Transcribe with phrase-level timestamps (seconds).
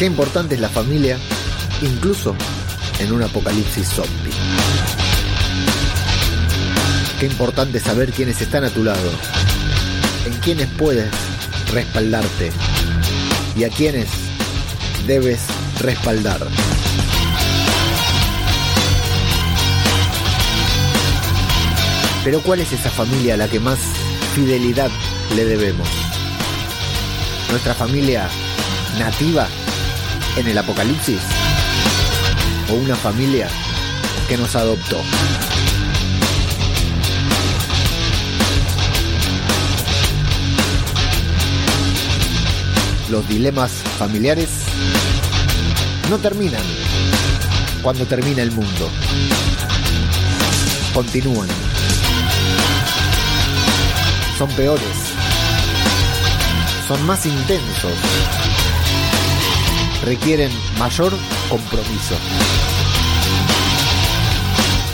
[0.00, 1.18] Qué importante es la familia,
[1.82, 2.34] incluso
[3.00, 4.32] en un apocalipsis zombie.
[7.18, 9.10] Qué importante saber quiénes están a tu lado,
[10.24, 11.10] en quiénes puedes
[11.70, 12.50] respaldarte
[13.54, 14.08] y a quiénes
[15.06, 15.40] debes
[15.80, 16.46] respaldar.
[22.24, 23.78] Pero ¿cuál es esa familia a la que más
[24.34, 24.90] fidelidad
[25.36, 25.88] le debemos?
[27.50, 28.30] ¿Nuestra familia
[28.98, 29.46] nativa
[30.40, 31.20] en el apocalipsis?
[32.70, 33.46] ¿O una familia
[34.26, 34.98] que nos adoptó?
[43.10, 44.48] Los dilemas familiares
[46.08, 46.62] no terminan
[47.82, 48.90] cuando termina el mundo.
[50.94, 51.48] Continúan.
[54.38, 54.96] Son peores.
[56.88, 58.39] Son más intensos.
[60.10, 61.12] Requieren mayor
[61.48, 62.16] compromiso.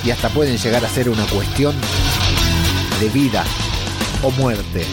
[0.04, 1.74] Y hasta pueden llegar a ser una cuestión
[3.00, 3.42] de vida
[4.22, 4.84] o muerte.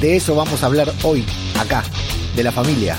[0.00, 1.24] De eso vamos a hablar hoy,
[1.60, 1.84] acá,
[2.34, 2.98] de la familia.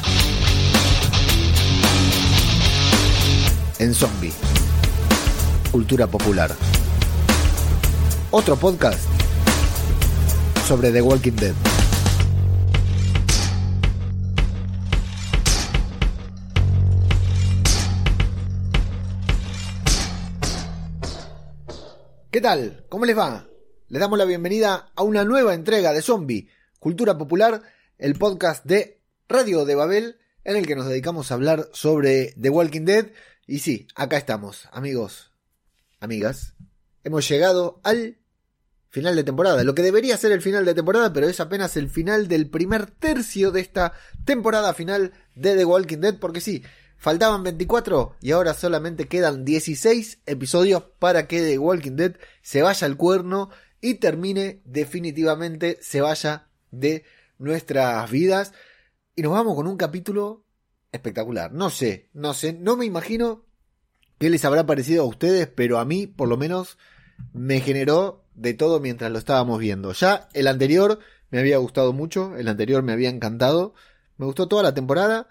[3.78, 4.32] En Zombie.
[5.70, 6.56] Cultura popular.
[8.32, 9.02] Otro podcast
[10.66, 11.75] sobre The Walking Dead.
[22.36, 22.84] ¿Qué tal?
[22.90, 23.48] ¿Cómo les va?
[23.88, 27.62] Les damos la bienvenida a una nueva entrega de Zombie, Cultura Popular,
[27.98, 32.50] el podcast de Radio de Babel, en el que nos dedicamos a hablar sobre The
[32.50, 33.06] Walking Dead.
[33.48, 35.32] Y sí, acá estamos, amigos,
[36.02, 36.56] amigas.
[37.06, 38.18] Hemos llegado al
[38.90, 39.64] final de temporada.
[39.64, 42.92] Lo que debería ser el final de temporada, pero es apenas el final del primer
[42.92, 43.94] tercio de esta
[44.26, 46.64] temporada final de The Walking Dead, porque sí,
[46.98, 52.88] faltaban 24 y ahora solamente quedan 16 episodios para que The Walking Dead se vaya
[52.88, 53.50] al cuerno
[53.82, 57.04] y termine definitivamente, se vaya de
[57.38, 58.54] nuestras vidas.
[59.16, 60.44] Y nos vamos con un capítulo
[60.92, 61.54] espectacular.
[61.54, 63.46] No sé, no sé, no me imagino
[64.18, 66.78] qué les habrá parecido a ustedes, pero a mí por lo menos
[67.34, 69.94] me generó de todo mientras lo estábamos viendo.
[69.94, 73.74] Ya el anterior me había gustado mucho, el anterior me había encantado,
[74.18, 75.28] me gustó toda la temporada.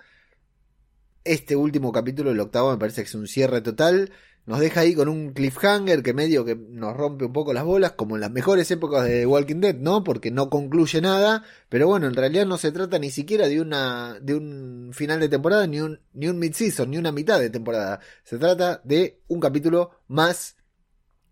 [1.24, 4.12] Este último capítulo, el octavo, me parece que es un cierre total.
[4.44, 7.92] Nos deja ahí con un cliffhanger que medio que nos rompe un poco las bolas,
[7.92, 10.04] como en las mejores épocas de Walking Dead, ¿no?
[10.04, 14.18] Porque no concluye nada, pero bueno, en realidad no se trata ni siquiera de una
[14.20, 18.00] de un final de temporada ni un ni un mid-season, ni una mitad de temporada.
[18.22, 20.56] Se trata de un capítulo más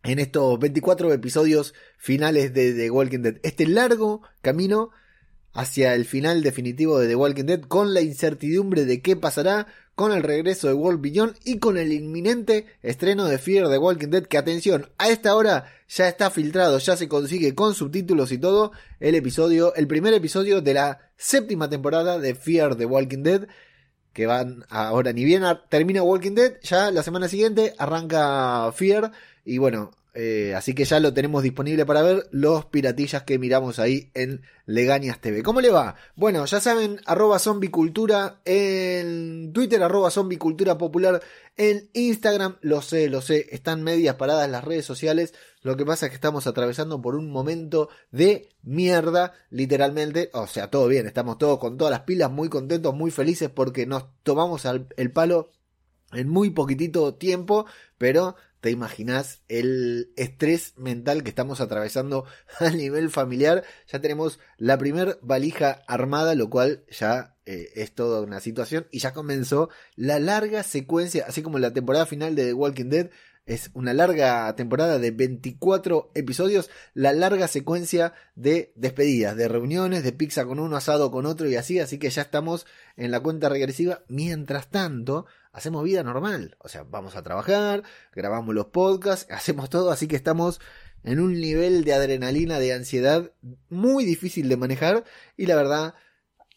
[0.05, 3.37] en estos 24 episodios finales de Walking Dead.
[3.43, 4.91] Este largo camino
[5.53, 10.13] hacia el final definitivo de The Walking Dead con la incertidumbre de qué pasará con
[10.13, 14.25] el regreso de World Beyond y con el inminente estreno de Fear The Walking Dead
[14.25, 18.73] que atención, a esta hora ya está filtrado, ya se consigue con subtítulos y todo
[19.01, 23.47] el episodio, el primer episodio de la séptima temporada de Fear The Walking Dead
[24.13, 29.13] que van ahora ni bien termina Walking Dead, ya la semana siguiente arranca Fear
[29.45, 33.79] y bueno, eh, así que ya lo tenemos disponible para ver los piratillas que miramos
[33.79, 35.43] ahí en Legañas TV.
[35.43, 35.97] ¿Cómo le va?
[36.17, 41.23] Bueno, ya saben, arroba zombicultura en Twitter, arroba zombicultura popular
[41.57, 42.59] en Instagram.
[42.61, 45.33] Lo sé, lo sé, están medias paradas las redes sociales.
[45.63, 50.29] Lo que pasa es que estamos atravesando por un momento de mierda, literalmente.
[50.35, 53.87] O sea, todo bien, estamos todos con todas las pilas, muy contentos, muy felices porque
[53.87, 55.53] nos tomamos el palo
[56.13, 57.67] en muy poquitito tiempo,
[57.99, 62.27] pero te imaginas el estrés mental que estamos atravesando
[62.61, 63.65] a nivel familiar.
[63.89, 68.87] Ya tenemos la primer valija armada, lo cual ya eh, es toda una situación.
[68.93, 73.11] Y ya comenzó la larga secuencia, así como la temporada final de The Walking Dead.
[73.47, 80.13] Es una larga temporada de 24 episodios, la larga secuencia de despedidas, de reuniones, de
[80.13, 82.65] pizza con uno, asado con otro y así, así que ya estamos
[82.97, 84.05] en la cuenta regresiva.
[84.07, 86.57] Mientras tanto, hacemos vida normal.
[86.59, 87.83] O sea, vamos a trabajar,
[88.15, 90.61] grabamos los podcasts, hacemos todo, así que estamos
[91.05, 93.33] en un nivel de adrenalina, de ansiedad
[93.69, 95.05] muy difícil de manejar
[95.37, 95.95] y la verdad,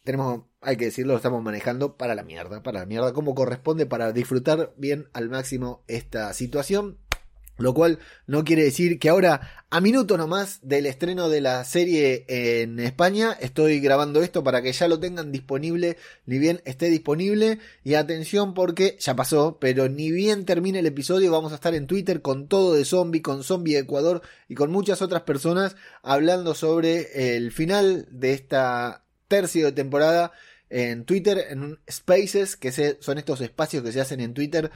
[0.03, 3.85] tenemos, hay que decirlo, lo estamos manejando para la mierda, para la mierda, como corresponde
[3.85, 6.99] para disfrutar bien al máximo esta situación.
[7.57, 12.25] Lo cual no quiere decir que ahora, a minuto nomás del estreno de la serie
[12.27, 17.59] en España, estoy grabando esto para que ya lo tengan disponible, ni bien esté disponible.
[17.83, 21.87] Y atención porque ya pasó, pero ni bien termine el episodio, vamos a estar en
[21.87, 27.35] Twitter con todo de zombie, con Zombie Ecuador y con muchas otras personas hablando sobre
[27.37, 30.31] el final de esta tercio de temporada
[30.69, 34.71] en Twitter, en Spaces, que son estos espacios que se hacen en Twitter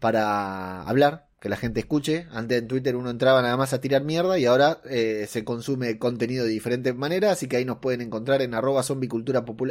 [0.00, 2.26] para hablar, que la gente escuche.
[2.30, 5.98] Antes en Twitter uno entraba nada más a tirar mierda y ahora eh, se consume
[5.98, 8.84] contenido de diferentes maneras, así que ahí nos pueden encontrar en arroba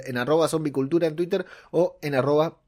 [0.05, 2.59] en arroba zombicultura en Twitter o en arroba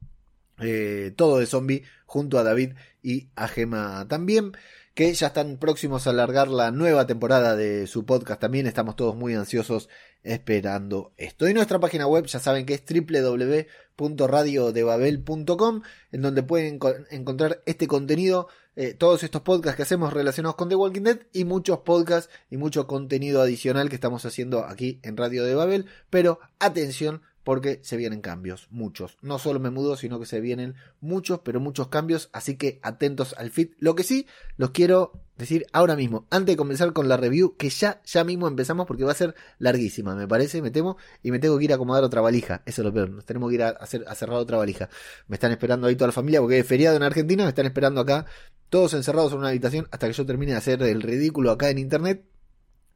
[0.60, 4.52] eh, todo de zombie junto a David y a Gema también
[4.94, 8.66] que ya están próximos a alargar la nueva temporada de su podcast también.
[8.66, 9.88] Estamos todos muy ansiosos
[10.22, 11.48] esperando esto.
[11.48, 15.82] Y nuestra página web ya saben que es www.radiodebabel.com
[16.12, 16.78] en donde pueden
[17.10, 21.44] encontrar este contenido, eh, todos estos podcasts que hacemos relacionados con The Walking Dead y
[21.44, 25.86] muchos podcasts y mucho contenido adicional que estamos haciendo aquí en Radio de Babel.
[26.08, 29.16] Pero atención porque se vienen cambios, muchos.
[29.20, 33.34] No solo me mudo, sino que se vienen muchos, pero muchos cambios, así que atentos
[33.36, 33.70] al feed.
[33.78, 37.68] Lo que sí, los quiero decir ahora mismo, antes de comenzar con la review, que
[37.68, 41.40] ya, ya mismo empezamos porque va a ser larguísima, me parece, me temo, y me
[41.40, 43.62] tengo que ir a acomodar otra valija, eso es lo peor, nos tenemos que ir
[43.64, 44.88] a, hacer, a cerrar otra valija.
[45.26, 48.00] Me están esperando ahí toda la familia porque es feriado en Argentina, me están esperando
[48.00, 48.26] acá,
[48.70, 51.78] todos encerrados en una habitación hasta que yo termine de hacer el ridículo acá en
[51.78, 52.24] internet,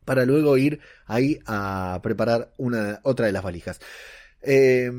[0.05, 3.81] para luego ir ahí a preparar una, otra de las valijas.
[4.43, 4.91] Eh,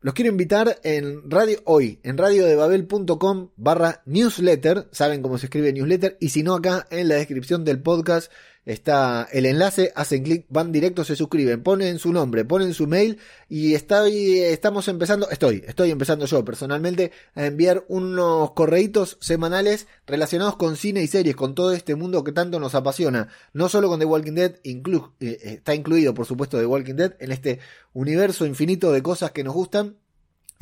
[0.00, 6.16] los quiero invitar en radio hoy, en radiodebabel.com barra newsletter, saben cómo se escribe newsletter,
[6.20, 8.30] y si no acá en la descripción del podcast
[8.66, 13.18] está el enlace, hacen clic, van directo, se suscriben, ponen su nombre, ponen su mail
[13.48, 20.76] y estamos empezando, estoy, estoy empezando yo personalmente a enviar unos correitos semanales relacionados con
[20.76, 24.06] cine y series, con todo este mundo que tanto nos apasiona, no solo con The
[24.06, 27.60] Walking Dead, eh, está incluido por supuesto The Walking Dead en este
[27.92, 29.96] universo infinito de cosas que nos gustan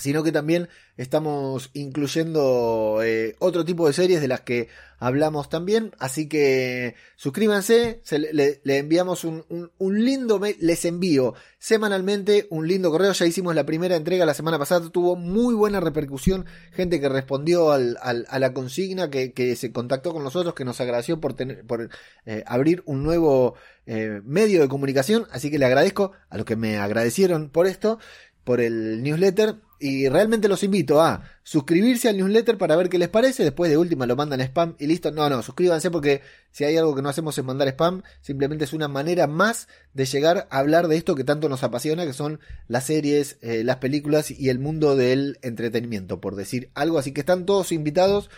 [0.03, 4.69] sino que también estamos incluyendo eh, otro tipo de series de las que
[4.99, 5.93] hablamos también.
[5.99, 8.03] Así que suscríbanse,
[8.33, 13.13] le, enviamos un, lindo mail, les envío semanalmente un lindo correo.
[13.13, 17.71] Ya hicimos la primera entrega la semana pasada, tuvo muy buena repercusión, gente que respondió
[17.71, 21.91] al, a la consigna, que, se contactó con nosotros, que nos agradeció por, tener, por
[22.27, 23.55] eh, abrir un nuevo
[23.87, 25.27] eh, medio de comunicación.
[25.31, 27.99] Así que le agradezco a los que me agradecieron por esto,
[28.45, 33.09] por el newsletter y realmente los invito a suscribirse al newsletter para ver qué les
[33.09, 33.43] parece.
[33.43, 35.11] Después de última lo mandan spam y listo.
[35.11, 38.03] No, no, suscríbanse porque si hay algo que no hacemos es mandar spam.
[38.21, 42.07] Simplemente es una manera más de llegar a hablar de esto que tanto nos apasiona,
[42.07, 42.39] que son
[42.69, 47.01] las series, eh, las películas y el mundo del entretenimiento, por decir algo.
[47.01, 48.31] Así que están todos invitados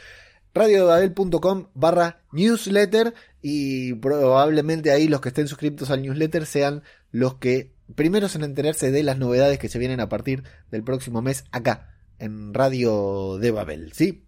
[0.54, 3.12] radiodebabel.com barra newsletter
[3.42, 8.90] y probablemente ahí los que estén suscritos al newsletter sean los que primeros en enterarse
[8.90, 13.50] de las novedades que se vienen a partir del próximo mes acá, en Radio de
[13.50, 14.26] Babel, ¿sí?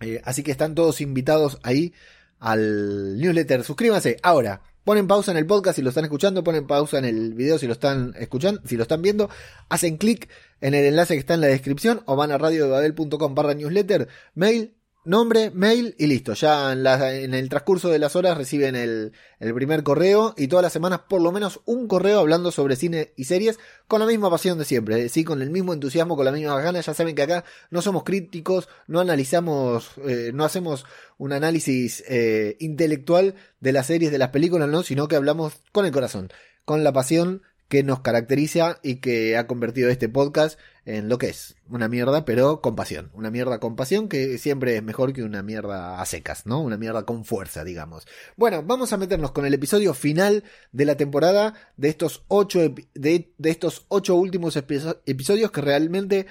[0.00, 1.92] Eh, así que están todos invitados ahí
[2.38, 3.64] al newsletter.
[3.64, 4.62] Suscríbanse ahora.
[4.82, 7.66] Ponen pausa en el podcast si lo están escuchando, ponen pausa en el video si
[7.66, 9.28] lo están escuchando, si lo están viendo,
[9.68, 10.28] hacen clic
[10.62, 14.74] en el enlace que está en la descripción o van a radiodebabel.com barra newsletter, mail,
[15.04, 16.34] nombre, mail y listo.
[16.34, 21.00] Ya en, el transcurso de las horas reciben el, primer correo y todas las semanas
[21.08, 23.58] por lo menos un correo hablando sobre cine y series
[23.88, 25.24] con la misma pasión de siempre, ¿sí?
[25.24, 26.86] con el mismo entusiasmo, con la misma ganas.
[26.86, 30.84] Ya saben que acá no somos críticos, no analizamos, eh, no hacemos
[31.18, 35.86] un análisis eh, intelectual de las series, de las películas, no, sino que hablamos con
[35.86, 36.30] el corazón,
[36.64, 41.28] con la pasión que nos caracteriza y que ha convertido este podcast en lo que
[41.28, 43.10] es una mierda, pero con pasión.
[43.12, 46.60] Una mierda con pasión que siempre es mejor que una mierda a secas, ¿no?
[46.60, 48.06] Una mierda con fuerza, digamos.
[48.36, 52.60] Bueno, vamos a meternos con el episodio final de la temporada de estos ocho,
[52.94, 56.26] de, estos ocho últimos episodios que realmente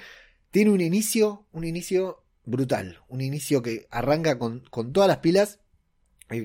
[0.50, 3.00] tiene un inicio, un inicio brutal.
[3.08, 5.60] Un inicio que arranca con, con todas las pilas,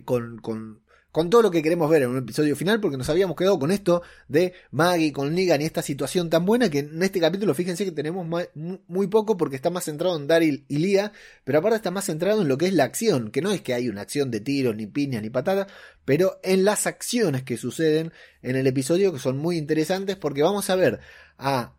[0.05, 0.84] con, con
[1.15, 3.71] con todo lo que queremos ver en un episodio final, porque nos habíamos quedado con
[3.71, 7.85] esto de Maggie con Negan y esta situación tan buena que en este capítulo, fíjense
[7.85, 11.13] que tenemos muy poco porque está más centrado en Daryl y Lia,
[11.45, 13.73] pero aparte está más centrado en lo que es la acción, que no es que
[13.73, 15.67] hay una acción de tiros, ni piñas, ni patada,
[16.03, 20.69] pero en las acciones que suceden en el episodio que son muy interesantes porque vamos
[20.69, 20.99] a ver
[21.37, 21.75] a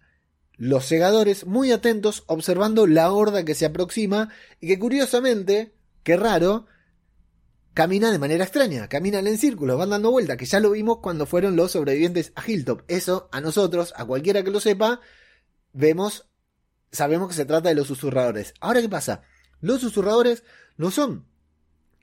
[0.56, 4.30] los segadores muy atentos observando la horda que se aproxima
[4.62, 5.74] y que curiosamente,
[6.04, 6.68] qué raro,
[7.76, 11.26] camina de manera extraña, caminan en círculos, van dando vueltas, que ya lo vimos cuando
[11.26, 12.80] fueron los sobrevivientes a Hilltop.
[12.88, 15.02] Eso, a nosotros, a cualquiera que lo sepa,
[15.74, 16.26] vemos,
[16.90, 18.54] sabemos que se trata de los susurradores.
[18.60, 19.24] Ahora, ¿qué pasa?
[19.60, 20.42] Los susurradores
[20.78, 21.26] no son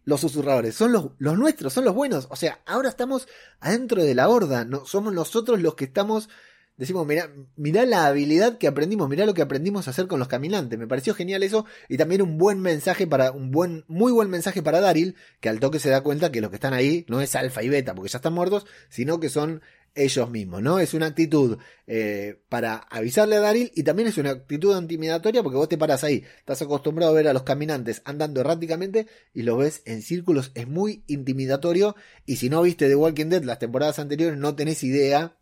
[0.06, 2.28] los susurradores, son los, los nuestros, son los buenos.
[2.30, 3.28] O sea, ahora estamos
[3.60, 6.30] adentro de la horda, no, somos nosotros los que estamos
[6.78, 10.28] decimos, mirá, mirá la habilidad que aprendimos, mirá lo que aprendimos a hacer con los
[10.28, 10.80] caminantes.
[10.80, 14.62] Me pareció genial eso y también un buen mensaje para, un buen, muy buen mensaje
[14.62, 17.36] para Daryl, que al toque se da cuenta que los que están ahí no es
[17.36, 19.62] alfa y beta porque ya están muertos, sino que son
[19.96, 20.80] ellos mismos, ¿no?
[20.80, 25.58] Es una actitud eh, para avisarle a Daryl y también es una actitud intimidatoria porque
[25.58, 29.58] vos te paras ahí, estás acostumbrado a ver a los caminantes andando erráticamente y los
[29.60, 34.00] ves en círculos, es muy intimidatorio y si no viste The Walking Dead las temporadas
[34.00, 35.38] anteriores no tenés idea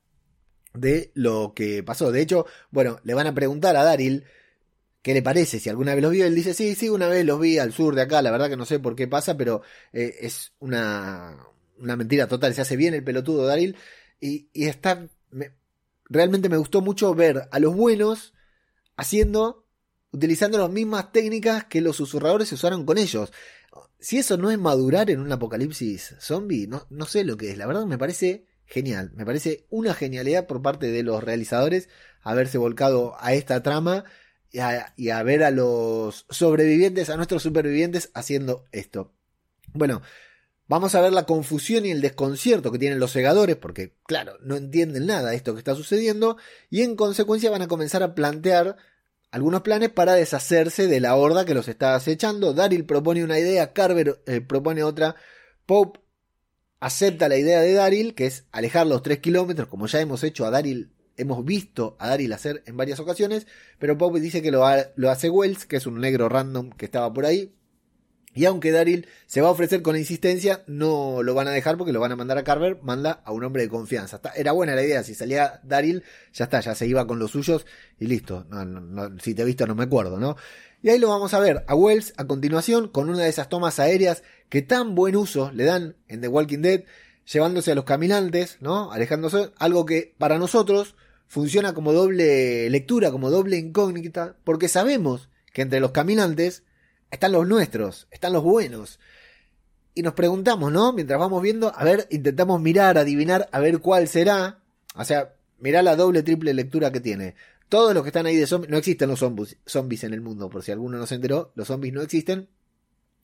[0.73, 2.11] de lo que pasó.
[2.11, 4.25] De hecho, bueno, le van a preguntar a Daryl
[5.01, 7.39] qué le parece, si alguna vez los vio, él dice, sí, sí, una vez los
[7.39, 9.63] vi al sur de acá, la verdad que no sé por qué pasa, pero
[9.93, 11.37] eh, es una,
[11.79, 13.75] una mentira total, se hace bien el pelotudo Daryl
[14.19, 15.07] y, está.
[16.05, 18.33] realmente me gustó mucho ver a los buenos
[18.95, 19.65] haciendo.
[20.11, 23.33] utilizando las mismas técnicas que los susurradores usaron con ellos.
[23.99, 27.57] Si eso no es madurar en un apocalipsis zombie, no, no sé lo que es.
[27.57, 29.11] La verdad me parece genial.
[29.15, 31.89] Me parece una genialidad por parte de los realizadores
[32.21, 34.05] haberse volcado a esta trama
[34.49, 34.59] y
[35.09, 39.13] a, ver a los sobrevivientes, a nuestros supervivientes haciendo esto.
[39.73, 40.01] Bueno,
[40.67, 44.55] Vamos a ver la confusión y el desconcierto que tienen los segadores, porque, claro, no
[44.55, 46.37] entienden nada de esto que está sucediendo,
[46.69, 48.77] y en consecuencia van a comenzar a plantear
[49.31, 52.53] algunos planes para deshacerse de la horda que los está acechando.
[52.53, 55.17] Daryl propone una idea, Carver eh, propone otra,
[55.65, 55.99] Pope
[56.81, 60.45] acepta la idea de Daryl, que es alejar los 3 kilómetros, como ya hemos hecho
[60.45, 63.45] a Daryl, hemos visto a Daryl hacer en varias ocasiones,
[63.79, 67.25] pero Pope dice que lo, hace Wells, que es un negro random que estaba por
[67.25, 67.53] ahí,
[68.33, 71.91] y aunque Daryl se va a ofrecer con insistencia, no lo van a dejar porque
[71.91, 74.19] lo van a mandar a Carver, manda a un hombre de confianza.
[74.35, 77.65] era buena la idea, si salía Daryl, ya está, ya se iba con los suyos
[77.99, 78.47] y listo.
[79.21, 80.35] si te he visto no me acuerdo, ¿no?
[80.81, 83.79] Y ahí lo vamos a ver a Wells a continuación con una de esas tomas
[83.79, 86.83] aéreas que tan buen uso le dan en The Walking Dead,
[87.31, 88.91] llevándose a los caminantes, ¿no?
[88.91, 95.61] Alejándose, algo que para nosotros funciona como doble lectura, como doble incógnita, porque sabemos que
[95.61, 96.63] entre los caminantes
[97.11, 98.99] están los nuestros, están los buenos.
[99.95, 100.91] Y nos preguntamos, ¿no?
[100.91, 104.59] Mientras vamos viendo, a ver, intentamos mirar, adivinar, a ver cuál será.
[104.95, 107.35] O sea, mirá la doble, triple lectura que tiene.
[107.69, 110.49] Todos los que están ahí de zombies, no existen los zombies, zombies en el mundo,
[110.49, 112.49] por si alguno no se enteró, los zombies no existen.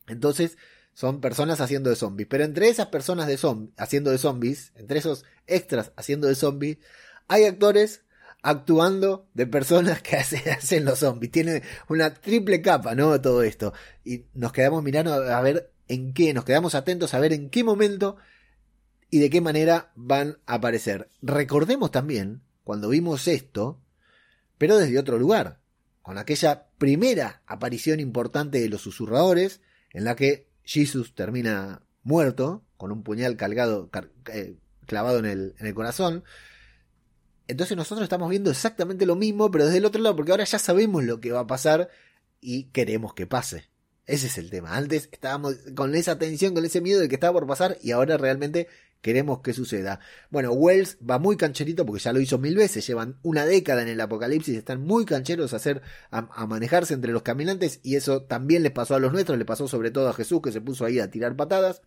[0.08, 0.58] Entonces,
[0.98, 2.28] son personas haciendo de zombies.
[2.28, 3.38] Pero entre esas personas de
[3.78, 6.80] haciendo de zombies, entre esos extras haciendo de zombies,
[7.28, 8.02] hay actores
[8.42, 11.32] actuando de personas que hacen los zombies.
[11.32, 13.22] Tiene una triple capa, ¿no?
[13.22, 13.74] Todo esto.
[14.04, 17.64] Y nos quedamos mirando a ver en qué, nos quedamos atentos a ver en qué
[17.64, 18.18] momento
[19.12, 21.12] y de qué manera van a aparecer.
[21.22, 23.80] Recordemos también, cuando vimos esto,
[24.58, 25.60] pero desde otro lugar,
[26.02, 29.62] con aquella primera aparición importante de los susurradores,
[29.92, 33.90] en la que Jesus termina muerto, con un puñal calgado,
[34.32, 36.24] eh, clavado en el, en el corazón,
[37.48, 40.60] entonces nosotros estamos viendo exactamente lo mismo, pero desde el otro lado, porque ahora ya
[40.60, 41.90] sabemos lo que va a pasar
[42.42, 43.70] y queremos que pase.
[44.06, 44.76] Ese es el tema.
[44.76, 48.18] Antes estábamos con esa tensión, con ese miedo de que estaba por pasar y ahora
[48.18, 48.68] realmente
[49.02, 50.00] queremos que suceda.
[50.30, 53.88] Bueno, Wells va muy cancherito porque ya lo hizo mil veces, llevan una década en
[53.88, 58.64] el apocalipsis, están muy cancheros a, hacer, a, manejarse entre los caminantes y eso también
[58.64, 61.00] les pasó a los nuestros, le pasó sobre todo a Jesús que se puso ahí
[61.00, 61.82] a tirar patadas.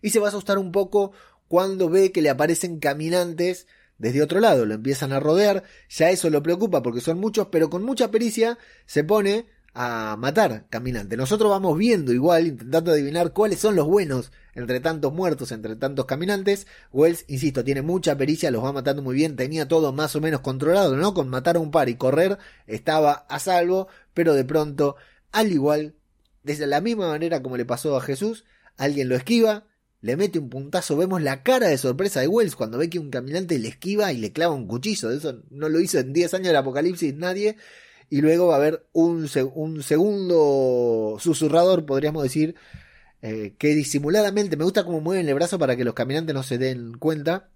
[0.00, 1.12] Y se va a asustar un poco
[1.48, 3.66] cuando ve que le aparecen caminantes
[3.98, 7.68] desde otro lado, lo empiezan a rodear, ya eso lo preocupa porque son muchos, pero
[7.68, 9.46] con mucha pericia se pone
[9.80, 11.16] a matar caminantes.
[11.16, 16.04] Nosotros vamos viendo igual, intentando adivinar cuáles son los buenos entre tantos muertos, entre tantos
[16.04, 16.66] caminantes.
[16.92, 20.40] Wells, insisto, tiene mucha pericia, los va matando muy bien, tenía todo más o menos
[20.40, 21.14] controlado, ¿no?
[21.14, 24.96] Con matar a un par y correr estaba a salvo, pero de pronto,
[25.30, 25.94] al igual,
[26.42, 28.44] desde la misma manera como le pasó a Jesús,
[28.78, 29.68] alguien lo esquiva,
[30.00, 33.10] le mete un puntazo, vemos la cara de sorpresa de Wells cuando ve que un
[33.10, 36.48] caminante le esquiva y le clava un cuchillo, eso no lo hizo en 10 años
[36.48, 37.56] del apocalipsis nadie,
[38.10, 42.54] y luego va a haber un, un segundo susurrador, podríamos decir,
[43.20, 46.58] eh, que disimuladamente, me gusta cómo mueven el brazo para que los caminantes no se
[46.58, 47.50] den cuenta,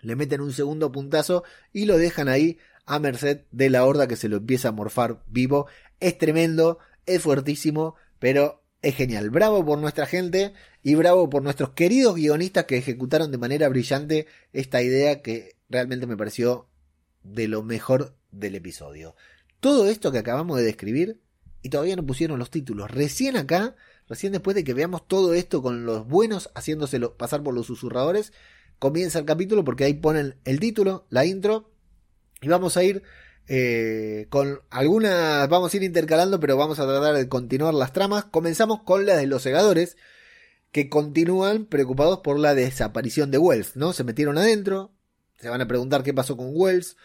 [0.00, 4.16] le meten un segundo puntazo y lo dejan ahí a merced de la horda que
[4.16, 5.66] se lo empieza a morfar vivo,
[6.00, 9.30] es tremendo, es fuertísimo, pero es genial.
[9.30, 14.26] Bravo por nuestra gente y bravo por nuestros queridos guionistas que ejecutaron de manera brillante
[14.52, 16.68] esta idea que realmente me pareció
[17.22, 19.14] de lo mejor del episodio.
[19.62, 21.20] Todo esto que acabamos de describir
[21.62, 22.90] y todavía no pusieron los títulos.
[22.90, 23.76] Recién acá,
[24.08, 28.32] recién después de que veamos todo esto con los buenos haciéndoselo pasar por los susurradores,
[28.80, 31.70] comienza el capítulo porque ahí ponen el título, la intro
[32.40, 33.04] y vamos a ir
[33.46, 38.24] eh, con algunas vamos a ir intercalando, pero vamos a tratar de continuar las tramas.
[38.24, 39.96] Comenzamos con la de los segadores,
[40.72, 43.92] que continúan preocupados por la desaparición de Wells, ¿no?
[43.92, 44.90] Se metieron adentro,
[45.38, 46.96] se van a preguntar qué pasó con Wells.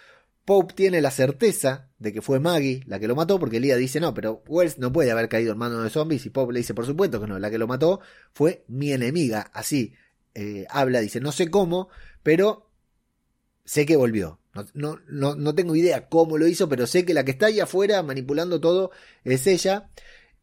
[0.48, 4.00] Pope tiene la certeza de que fue Maggie la que lo mató, porque Lía dice
[4.00, 6.74] no, pero Wells no puede haber caído en manos de zombies, y Pope le dice
[6.74, 8.00] por supuesto que no, la que lo mató
[8.32, 9.52] fue mi enemiga.
[9.54, 9.94] Así
[10.34, 11.90] eh, habla, dice no sé cómo,
[12.24, 12.72] pero
[13.66, 14.40] sé que volvió.
[14.74, 17.60] No, no, no, tengo idea cómo lo hizo, pero sé que la que está ahí
[17.60, 18.92] afuera manipulando todo
[19.26, 19.90] es ella.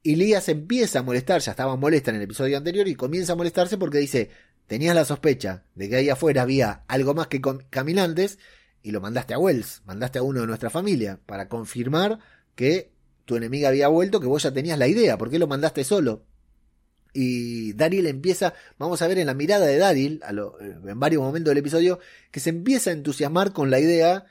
[0.03, 3.33] Y Lía se empieza a molestar, ya estaba molesta en el episodio anterior y comienza
[3.33, 4.29] a molestarse porque dice,
[4.67, 8.39] tenías la sospecha de que ahí afuera había algo más que caminantes
[8.85, 12.19] y lo mandaste a Wells, mandaste a uno de nuestra familia para confirmar
[12.55, 12.93] que
[13.25, 16.27] tu enemiga había vuelto, que vos ya tenías la idea, ¿por qué lo mandaste solo?
[17.15, 21.51] Y Daryl empieza, vamos a ver en la mirada de Daryl, eh, en varios momentos
[21.51, 21.99] del episodio,
[22.31, 24.27] que se empieza a entusiasmar con la idea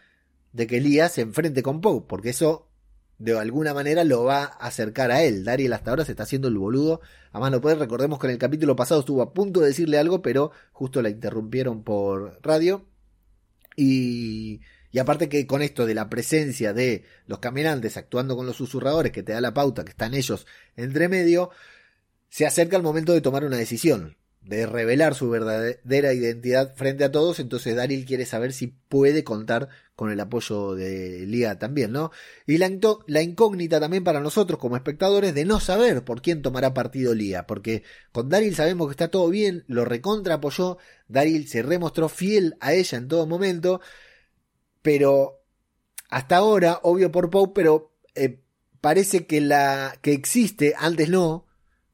[0.51, 2.67] de que Elías se enfrente con Poe, porque eso
[3.17, 5.45] de alguna manera lo va a acercar a él.
[5.45, 7.01] Daryl hasta ahora se está haciendo el boludo.
[7.31, 10.21] Además no puede, recordemos que en el capítulo pasado estuvo a punto de decirle algo,
[10.21, 12.85] pero justo la interrumpieron por radio.
[13.75, 14.61] Y,
[14.99, 19.23] aparte que con esto de la presencia de los caminantes actuando con los susurradores, que
[19.23, 21.49] te da la pauta que están ellos entre medio,
[22.29, 27.11] se acerca el momento de tomar una decisión, de revelar su verdadera identidad frente a
[27.11, 32.11] todos, entonces Daryl quiere saber si puede contar con el apoyo de Lía también, ¿no?
[32.47, 37.13] Y la, incógnita también para nosotros como espectadores de no saber por quién tomará partido
[37.13, 42.09] Lía, porque con Daryl sabemos que está todo bien, lo recontra apoyó, Daryl se remostró
[42.09, 43.81] fiel a ella en todo momento,
[44.81, 45.41] pero
[46.09, 48.41] hasta ahora, obvio por Pope, pero eh,
[48.81, 51.47] parece que la que existe, antes no,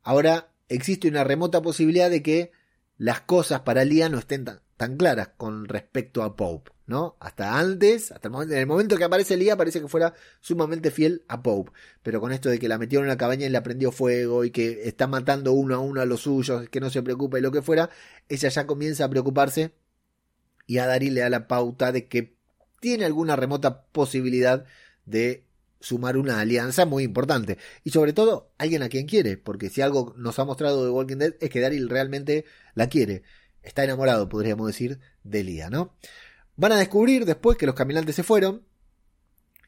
[0.09, 2.51] Ahora existe una remota posibilidad de que
[2.97, 7.15] las cosas para Lía no estén tan, claras con respecto a Pope, ¿no?
[7.19, 10.89] Hasta antes, hasta el momento, en el momento que aparece Lía parece que fuera sumamente
[10.89, 13.61] fiel a Pope, pero con esto de que la metieron en la cabaña y la
[13.61, 17.03] prendió fuego y que está matando uno a uno a los suyos, que no se
[17.03, 17.91] preocupe y lo que fuera,
[18.27, 19.71] ella ya comienza a preocuparse
[20.65, 22.35] y a Daryl le da la pauta de que
[22.79, 24.65] tiene alguna remota posibilidad
[25.05, 25.45] de
[25.79, 27.59] sumar una alianza muy importante.
[27.83, 31.17] Y sobre todo, alguien a quien quiere, porque si algo nos ha mostrado de Walking
[31.17, 33.21] Dead es que Daryl realmente la quiere.
[33.61, 35.93] Está enamorado, podríamos decir, de Lía, ¿no?
[36.59, 38.65] Van a descubrir después que los caminantes se fueron.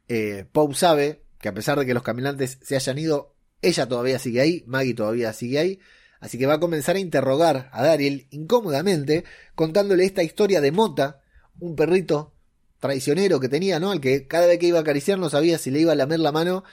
[0.10, 4.41] Eh, sabe que a pesar de que los caminantes se hayan ido, ella todavía sigue
[4.41, 5.80] ahí, Maggie todavía sigue ahí.
[6.19, 9.23] Así que va a comenzar a interrogar a Daryl incómodamente,
[9.56, 11.21] contándole esta historia de Mota,
[11.62, 12.36] un perrito
[12.82, 13.91] traicionero que tenía, ¿no?
[13.91, 16.19] Al que cada vez que iba a acariciar no sabía si le iba a lamer
[16.19, 16.65] la mano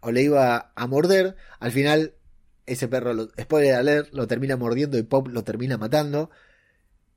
[0.00, 1.36] o le iba a morder.
[1.60, 2.14] Al final,
[2.64, 6.30] ese perro, lo, spoiler alert, lo termina mordiendo y Pop lo termina matando.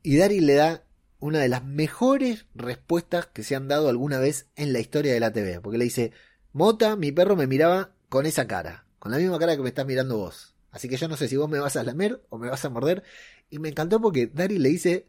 [0.03, 0.83] Y Daryl le da
[1.19, 5.19] una de las mejores respuestas que se han dado alguna vez en la historia de
[5.19, 5.59] la TV.
[5.61, 6.11] Porque le dice,
[6.51, 9.85] Mota, mi perro me miraba con esa cara, con la misma cara que me estás
[9.85, 10.55] mirando vos.
[10.71, 12.69] Así que yo no sé si vos me vas a lamer o me vas a
[12.69, 13.03] morder.
[13.49, 15.07] Y me encantó porque Daryl le dice,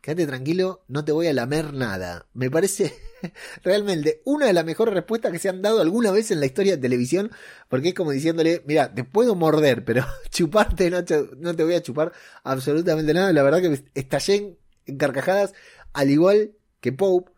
[0.00, 2.26] quédate tranquilo, no te voy a lamer nada.
[2.34, 2.94] Me parece
[3.64, 6.76] realmente una de las mejores respuestas que se han dado alguna vez en la historia
[6.76, 7.30] de televisión,
[7.68, 11.74] porque es como diciéndole, mira, te puedo morder, pero chuparte no te, no te voy
[11.74, 12.12] a chupar
[12.42, 13.32] absolutamente nada.
[13.32, 15.54] La verdad que estallé en, carcajadas,
[15.92, 17.32] al igual que Pope,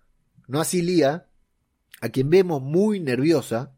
[0.48, 1.28] no así Lía,
[2.00, 3.72] a quien vemos muy nerviosa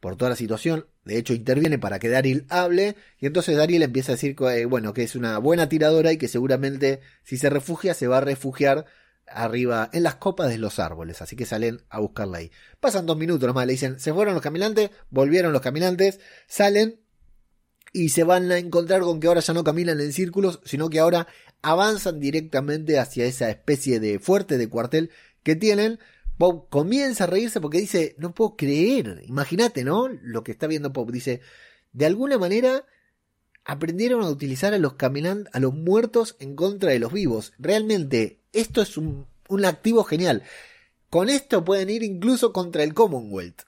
[0.00, 4.10] por toda la situación, de hecho, interviene para que Daryl hable y entonces Daryl empieza
[4.10, 7.48] a decir que, eh, bueno, que es una buena tiradora y que seguramente si se
[7.48, 8.86] refugia se va a refugiar
[9.28, 12.50] arriba en las copas de los árboles, así que salen a buscarla ahí.
[12.80, 17.00] Pasan dos minutos nomás, le dicen, se fueron los caminantes, volvieron los caminantes, salen
[17.92, 20.98] y se van a encontrar con que ahora ya no caminan en círculos, sino que
[20.98, 21.28] ahora
[21.66, 25.10] avanzan directamente hacia esa especie de fuerte de cuartel
[25.42, 25.98] que tienen,
[26.38, 30.06] Bob comienza a reírse porque dice, no puedo creer, imagínate, ¿no?
[30.06, 31.10] Lo que está viendo Pop.
[31.10, 31.40] Dice,
[31.92, 32.84] de alguna manera
[33.64, 37.52] aprendieron a utilizar a los caminantes, a los muertos en contra de los vivos.
[37.58, 40.44] Realmente, esto es un, un activo genial.
[41.10, 43.62] Con esto pueden ir incluso contra el Commonwealth.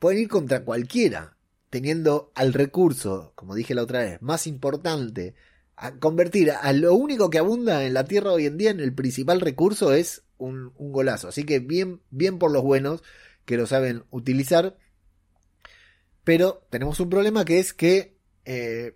[0.00, 1.36] Pueden ir contra cualquiera,
[1.68, 5.36] teniendo al recurso, como dije la otra vez, más importante,
[5.82, 8.92] a convertir a lo único que abunda en la Tierra hoy en día en el
[8.92, 11.28] principal recurso es un, golazo.
[11.28, 13.02] Así que bien, bien por los buenos
[13.46, 14.76] que lo saben utilizar.
[16.22, 18.14] Pero tenemos un problema que es que
[18.44, 18.94] eh,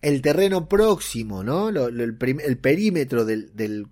[0.00, 1.68] el terreno próximo, ¿no?
[1.68, 3.88] el, perímetro del, del,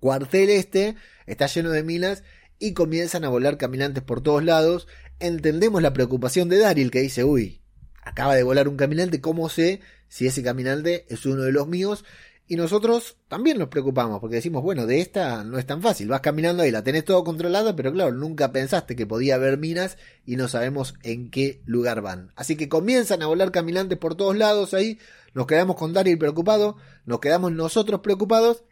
[0.00, 2.24] cuartel este está lleno de minas
[2.58, 4.88] y comienzan a volar caminantes por todos lados.
[5.20, 7.60] Entendemos la preocupación de Daryl que dice, uy,
[8.04, 12.04] acaba de volar un caminante, ¿cómo sé si ese caminante es uno de los míos?
[12.46, 16.08] Y nosotros también nos preocupamos porque decimos, bueno, de esta no es tan fácil.
[16.08, 19.96] Vas caminando ahí, la tenés todo controlada, pero claro, nunca pensaste que podía haber minas
[20.26, 22.32] y no sabemos en qué lugar van.
[22.36, 24.98] Así que comienzan a volar caminantes por todos lados ahí.
[25.32, 28.62] Nos quedamos con Daryl preocupado, nos quedamos nosotros preocupados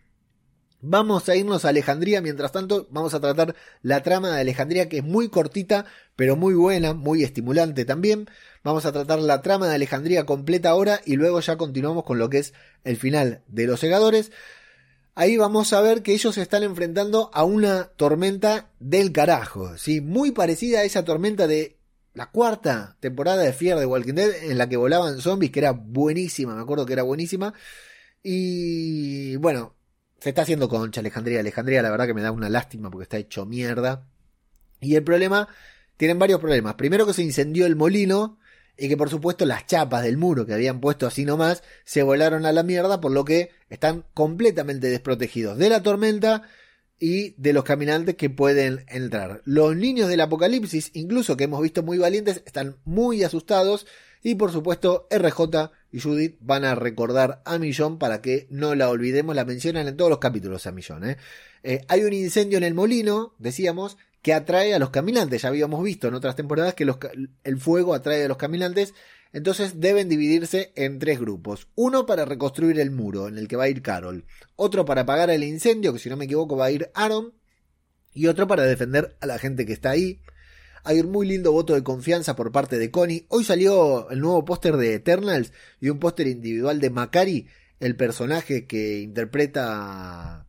[0.84, 4.98] Vamos a irnos a Alejandría, mientras tanto vamos a tratar la trama de Alejandría que
[4.98, 8.28] es muy cortita, pero muy buena, muy estimulante también.
[8.64, 12.28] Vamos a tratar la trama de Alejandría completa ahora y luego ya continuamos con lo
[12.28, 14.32] que es el final de los segadores.
[15.14, 20.00] ahí vamos a ver que ellos se están enfrentando a una tormenta del carajo, ¿sí?
[20.00, 21.78] Muy parecida a esa tormenta de
[22.14, 25.72] la cuarta temporada de Fear de Walking Dead en la que volaban zombies, que era
[25.72, 27.54] buenísima, me acuerdo que era buenísima.
[28.22, 29.74] Y bueno,
[30.22, 31.40] se está haciendo concha Alejandría.
[31.40, 34.06] Alejandría la verdad que me da una lástima porque está hecho mierda.
[34.80, 35.48] Y el problema,
[35.96, 36.74] tienen varios problemas.
[36.74, 38.38] Primero que se incendió el molino
[38.78, 42.46] y que por supuesto las chapas del muro que habían puesto así nomás se volaron
[42.46, 46.42] a la mierda, por lo que están completamente desprotegidos de la tormenta
[47.00, 49.42] y de los caminantes que pueden entrar.
[49.44, 53.88] Los niños del apocalipsis, incluso que hemos visto muy valientes, están muy asustados
[54.22, 58.88] y por supuesto RJ y Judith van a recordar a Millón para que no la
[58.88, 61.08] olvidemos, la mencionan en todos los capítulos a Millón.
[61.08, 61.18] ¿eh?
[61.62, 65.42] Eh, hay un incendio en el molino, decíamos, que atrae a los caminantes.
[65.42, 66.86] Ya habíamos visto en otras temporadas que
[67.44, 68.94] el fuego atrae a los caminantes.
[69.34, 71.68] Entonces deben dividirse en tres grupos.
[71.74, 74.24] Uno para reconstruir el muro, en el que va a ir Carol.
[74.56, 77.34] Otro para apagar el incendio, que si no me equivoco va a ir Aaron.
[78.14, 80.20] Y otro para defender a la gente que está ahí.
[80.84, 83.24] Hay un muy lindo voto de confianza por parte de Connie.
[83.28, 87.46] Hoy salió el nuevo póster de Eternals y un póster individual de Macari,
[87.78, 90.48] el personaje que interpreta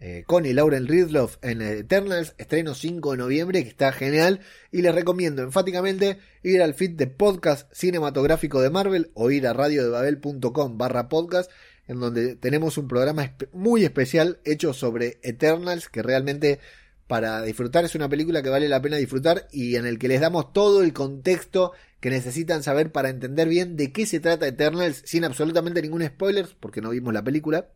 [0.00, 4.40] eh, Connie Lauren Ridloff en Eternals, estreno 5 de noviembre, que está genial.
[4.72, 9.52] Y les recomiendo enfáticamente ir al feed de podcast cinematográfico de Marvel o ir a
[9.52, 11.50] radiodebabel.com barra podcast,
[11.86, 16.60] en donde tenemos un programa muy especial hecho sobre Eternals, que realmente
[17.06, 20.20] para disfrutar es una película que vale la pena disfrutar y en el que les
[20.20, 25.02] damos todo el contexto que necesitan saber para entender bien de qué se trata Eternals
[25.04, 27.68] sin absolutamente ningún spoiler, porque no vimos la película.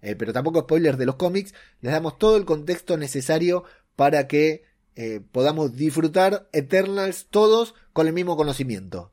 [0.00, 3.64] Eh, pero tampoco spoilers de los cómics, les damos todo el contexto necesario
[3.96, 4.62] para que
[4.94, 9.12] eh, podamos disfrutar Eternals todos con el mismo conocimiento.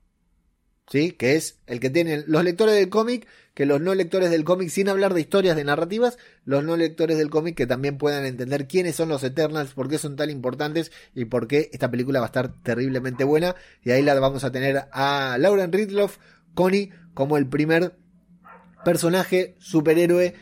[0.88, 1.12] ¿Sí?
[1.12, 4.70] Que es el que tienen los lectores del cómic, que los no lectores del cómic,
[4.70, 8.68] sin hablar de historias de narrativas, los no lectores del cómic que también puedan entender
[8.68, 12.26] quiénes son los Eternals, por qué son tan importantes y por qué esta película va
[12.26, 13.56] a estar terriblemente buena.
[13.84, 16.18] Y ahí la vamos a tener a Lauren Ridloff,
[16.54, 17.96] Connie, como el primer
[18.84, 20.36] personaje superhéroe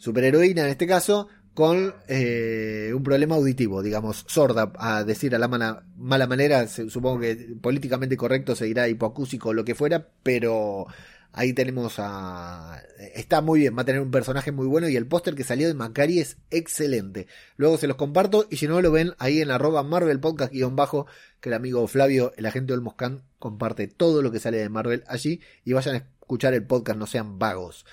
[0.00, 5.48] superheroína en este caso, con eh, un problema auditivo, digamos, sorda, a decir a la
[5.48, 10.86] mala, mala manera, supongo que políticamente correcto se dirá hipoacúsico o lo que fuera, pero
[11.32, 12.82] ahí tenemos a...
[13.14, 15.66] Está muy bien, va a tener un personaje muy bueno y el póster que salió
[15.66, 17.26] de Macari es excelente.
[17.56, 20.76] Luego se los comparto y si no lo ven ahí en arroba Marvel Podcast guion
[20.76, 21.06] bajo,
[21.40, 25.02] que el amigo Flavio, el agente del Moscán, comparte todo lo que sale de Marvel
[25.06, 27.84] allí y vayan a escuchar el podcast, no sean vagos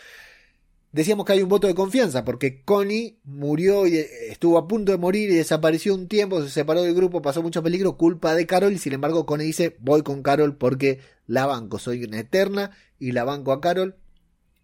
[0.98, 4.92] decíamos que hay un voto de confianza, porque Connie murió y eh, estuvo a punto
[4.92, 8.48] de morir y desapareció un tiempo, se separó del grupo, pasó mucho peligro, culpa de
[8.48, 12.72] Carol, y sin embargo Connie dice, voy con Carol porque la banco, soy una eterna
[12.98, 13.96] y la banco a Carol.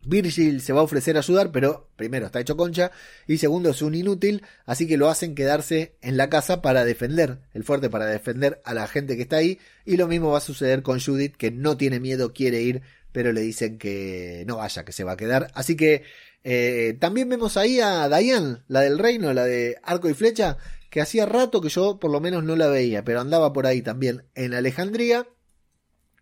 [0.06, 2.92] Virgil se va a ofrecer a ayudar, pero primero está hecho concha
[3.26, 7.40] y segundo es un inútil, así que lo hacen quedarse en la casa para defender
[7.54, 9.60] el fuerte, para defender a la gente que está ahí.
[9.86, 12.82] Y lo mismo va a suceder con Judith, que no tiene miedo, quiere ir
[13.14, 15.50] pero le dicen que no vaya, que se va a quedar.
[15.54, 16.04] Así que
[16.44, 20.58] eh, también vemos ahí a Diane, la del reino, la de arco y flecha,
[20.90, 23.82] que hacía rato que yo por lo menos no la veía, pero andaba por ahí
[23.82, 25.28] también en Alejandría.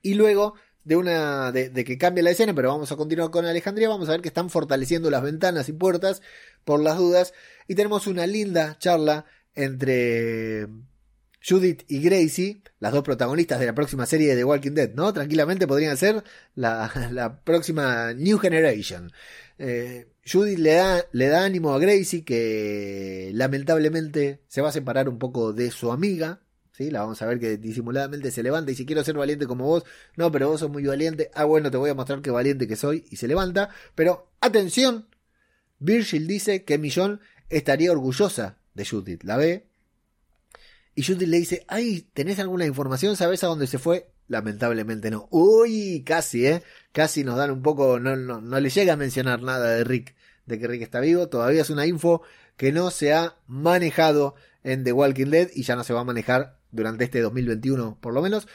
[0.04, 3.45] Y luego de una de, de, que cambie la escena, pero vamos a continuar con
[3.45, 6.21] Alejandría, vamos a ver que están fortaleciendo las ventanas y puertas
[6.65, 7.34] por las dudas
[7.67, 10.67] y tenemos una linda charla entre
[11.43, 15.12] Judith y Gracie, las dos protagonistas de la próxima serie de The Walking Dead, ¿no?
[15.12, 16.23] Tranquilamente podrían ser
[16.56, 19.12] la, próxima New Generation.
[19.58, 25.10] Eh, Judith le da, le da ánimo a Gracie que lamentablemente se va a separar
[25.10, 26.41] un poco de su amiga.
[26.71, 26.91] ¿sí?
[26.91, 29.84] La vamos a ver que disimuladamente se levanta y si quiero ser valiente como vos,
[30.15, 31.32] no, pero vos sos muy valiente.
[31.34, 33.69] Ah, bueno, te voy a mostrar qué valiente que soy y se levanta.
[33.95, 35.08] Pero atención,
[35.80, 39.23] Virgil dice que Millón estaría orgullosa de Judith.
[39.23, 39.70] La ve,
[40.95, 43.15] y Judith le dice, ay, ¿tenés alguna información?
[43.15, 44.12] ¿Sabes a dónde se fue?
[44.27, 45.27] Lamentablemente no.
[45.32, 46.63] Uy, casi, ¿eh?
[46.91, 50.15] Casi nos dan un poco, no, no, no le llega a mencionar nada de Rick,
[50.45, 51.30] de que Rick está vivo.
[51.30, 52.21] Todavía es una info
[52.58, 56.06] que no se ha manejado en The Walking Dead y ya no se va a
[56.06, 58.47] manejar durante este 2021 por lo menos.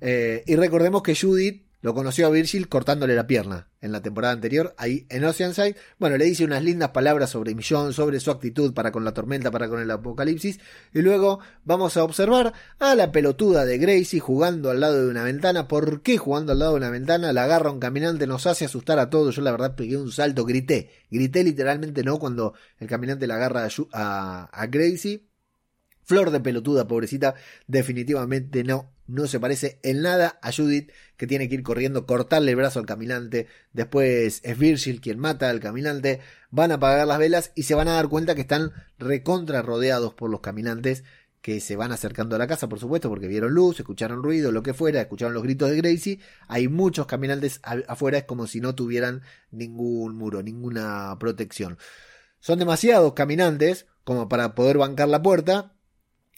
[0.00, 4.32] Eh, y recordemos que Judith lo conoció a Virgil cortándole la pierna en la temporada
[4.34, 5.76] anterior, ahí en Oceanside.
[6.00, 9.52] Bueno, le dice unas lindas palabras sobre Millón, sobre su actitud para con la tormenta,
[9.52, 10.58] para con el apocalipsis.
[10.92, 15.22] Y luego vamos a observar a la pelotuda de Gracie jugando al lado de una
[15.22, 15.68] ventana.
[15.68, 17.32] ¿Por qué jugando al lado de una ventana?
[17.32, 19.36] La agarra un caminante, nos hace asustar a todos.
[19.36, 20.90] Yo la verdad pegué un salto, grité.
[21.08, 25.25] Grité literalmente no cuando el caminante la agarra a, a Gracie.
[26.06, 27.34] Flor de pelotuda, pobrecita,
[27.66, 32.52] definitivamente no, no se parece en nada a Judith, que tiene que ir corriendo, cortarle
[32.52, 37.18] el brazo al caminante, después es Virgil quien mata al caminante, van a apagar las
[37.18, 41.02] velas y se van a dar cuenta que están recontra rodeados por los caminantes,
[41.40, 44.62] que se van acercando a la casa, por supuesto, porque vieron luz, escucharon ruido, lo
[44.62, 46.20] que fuera, escucharon los gritos de Gracie.
[46.48, 51.78] Hay muchos caminantes afuera, es como si no tuvieran ningún muro, ninguna protección.
[52.40, 55.75] Son demasiados caminantes como para poder bancar la puerta,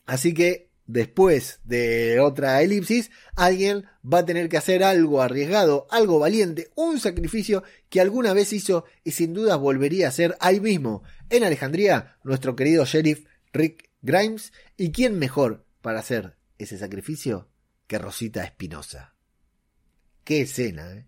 [0.09, 6.18] Así que después de otra elipsis, alguien va a tener que hacer algo arriesgado, algo
[6.18, 11.03] valiente, un sacrificio que alguna vez hizo y sin duda volvería a hacer ahí mismo,
[11.29, 14.55] en Alejandría, nuestro querido sheriff Rick Grimes.
[14.79, 17.51] ¿Y quién mejor para hacer ese sacrificio
[17.87, 19.14] que Rosita Espinosa?
[20.25, 21.07] Qué escena, ¿eh?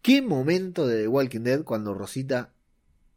[0.00, 2.54] Qué momento de The Walking Dead cuando Rosita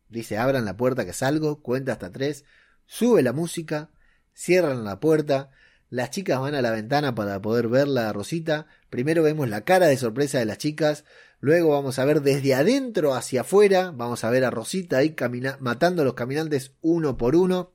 [0.10, 2.44] dice abran la puerta que salgo, cuenta hasta tres,
[2.88, 3.92] sube la música,
[4.36, 5.50] cierran la puerta,
[5.90, 9.88] las chicas van a la ventana para poder verla a Rosita, primero vemos la cara
[9.88, 11.06] de sorpresa de las chicas,
[11.40, 15.16] luego vamos a ver desde adentro hacia afuera, vamos a ver a Rosita ahí
[15.60, 17.72] matando a los caminantes uno por uno,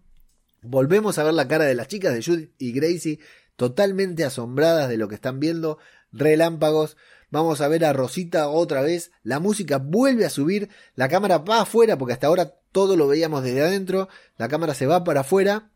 [0.61, 3.21] volvemos a ver la cara de las chicas de Judith y Gracie
[3.57, 5.79] totalmente asombradas de lo que están viendo,
[6.13, 6.97] relámpagos,
[7.31, 11.63] vamos a ver a Rosita otra vez, la música vuelve a subir, la cámara va
[11.63, 15.70] afuera porque hasta ahora todo lo veíamos desde adentro, la cámara se va para afuera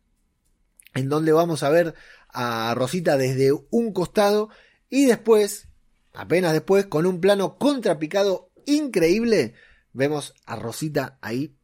[0.95, 1.95] en donde vamos a ver
[2.29, 4.51] a Rosita desde un costado
[4.89, 5.69] y después,
[6.13, 9.55] apenas después, con un plano contrapicado increíble,
[9.93, 11.57] vemos a Rosita ahí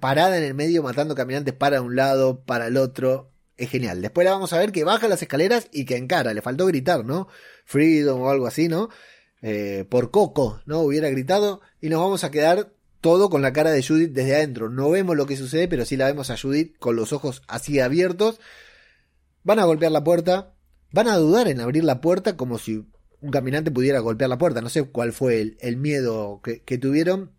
[0.00, 3.30] parada en el medio matando caminantes para un lado, para el otro.
[3.56, 4.00] Es genial.
[4.00, 6.32] Después la vamos a ver que baja las escaleras y que encara.
[6.34, 7.28] Le faltó gritar, ¿no?
[7.64, 8.88] Freedom o algo así, ¿no?
[9.42, 10.80] Eh, por Coco, ¿no?
[10.80, 14.70] Hubiera gritado y nos vamos a quedar todo con la cara de Judith desde adentro.
[14.70, 17.78] No vemos lo que sucede, pero sí la vemos a Judith con los ojos así
[17.78, 18.40] abiertos
[19.44, 20.54] Van a golpear la puerta,
[20.92, 22.86] van a dudar en abrir la puerta como si
[23.20, 24.60] un caminante pudiera golpear la puerta.
[24.60, 27.32] No sé cuál fue el, miedo que, que, tuvieron,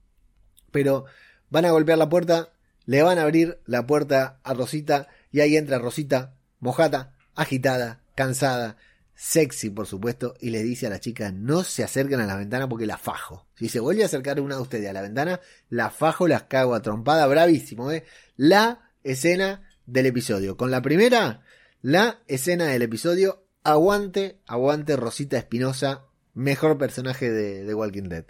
[0.71, 1.05] pero
[1.49, 2.49] van a golpear la puerta,
[2.85, 8.77] le van a abrir la puerta a Rosita y ahí entra Rosita, mojada, agitada, cansada,
[9.15, 12.67] sexy por supuesto, y le dice a la chica no se acerquen a la ventana
[12.67, 13.45] porque la fajo.
[13.55, 15.39] Si se vuelve a acercar una de ustedes a la ventana,
[15.69, 18.03] la fajo, las cago a trompada, bravísimo, ¿eh?
[18.35, 20.57] La escena del episodio.
[20.57, 21.42] Con la primera,
[21.83, 28.25] la escena del episodio, aguante, aguante Rosita Espinosa, mejor personaje de, Walking Dead.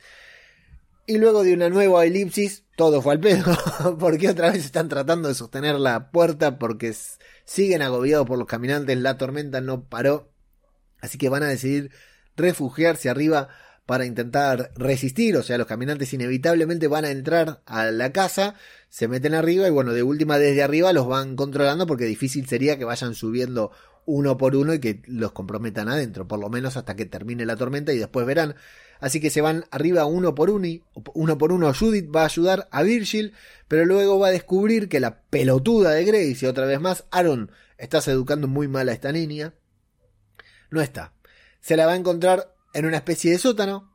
[1.05, 3.55] Y luego de una nueva elipsis, todo fue al pedo,
[3.99, 6.95] porque otra vez están tratando de sostener la puerta porque
[7.45, 10.31] siguen agobiados por los caminantes, la tormenta no paró,
[10.99, 11.91] así que van a decidir
[12.35, 13.49] refugiarse arriba
[13.85, 18.55] para intentar resistir, o sea, los caminantes inevitablemente van a entrar a la casa,
[18.89, 22.77] se meten arriba y bueno, de última desde arriba los van controlando porque difícil sería
[22.77, 23.71] que vayan subiendo
[24.05, 27.55] uno por uno y que los comprometan adentro, por lo menos hasta que termine la
[27.55, 28.55] tormenta y después verán.
[28.99, 30.67] Así que se van arriba uno por uno,
[31.13, 33.33] uno por uno Judith va a ayudar a Virgil,
[33.67, 37.51] pero luego va a descubrir que la pelotuda de Grace y otra vez más Aaron,
[37.77, 39.53] estás educando muy mal a esta niña,
[40.69, 41.13] no está.
[41.59, 43.91] Se la va a encontrar en una especie de sótano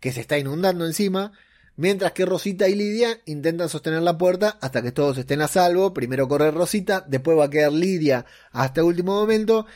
[0.00, 1.32] que se está inundando encima,
[1.76, 5.94] mientras que Rosita y Lidia intentan sostener la puerta hasta que todos estén a salvo.
[5.94, 9.66] Primero corre Rosita, después va a quedar Lidia hasta el último momento.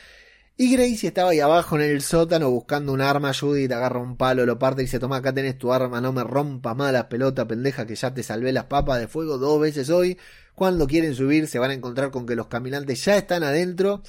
[0.61, 3.33] Y Gracie estaba ahí abajo en el sótano buscando un arma.
[3.33, 6.21] Judith agarra un palo, lo parte y dice: Toma, acá tenés tu arma, no me
[6.21, 9.89] rompa más la pelota, pendeja, que ya te salvé las papas de fuego dos veces
[9.89, 10.17] hoy.
[10.55, 14.03] Cuando quieren subir, se van a encontrar con que los caminantes ya están adentro.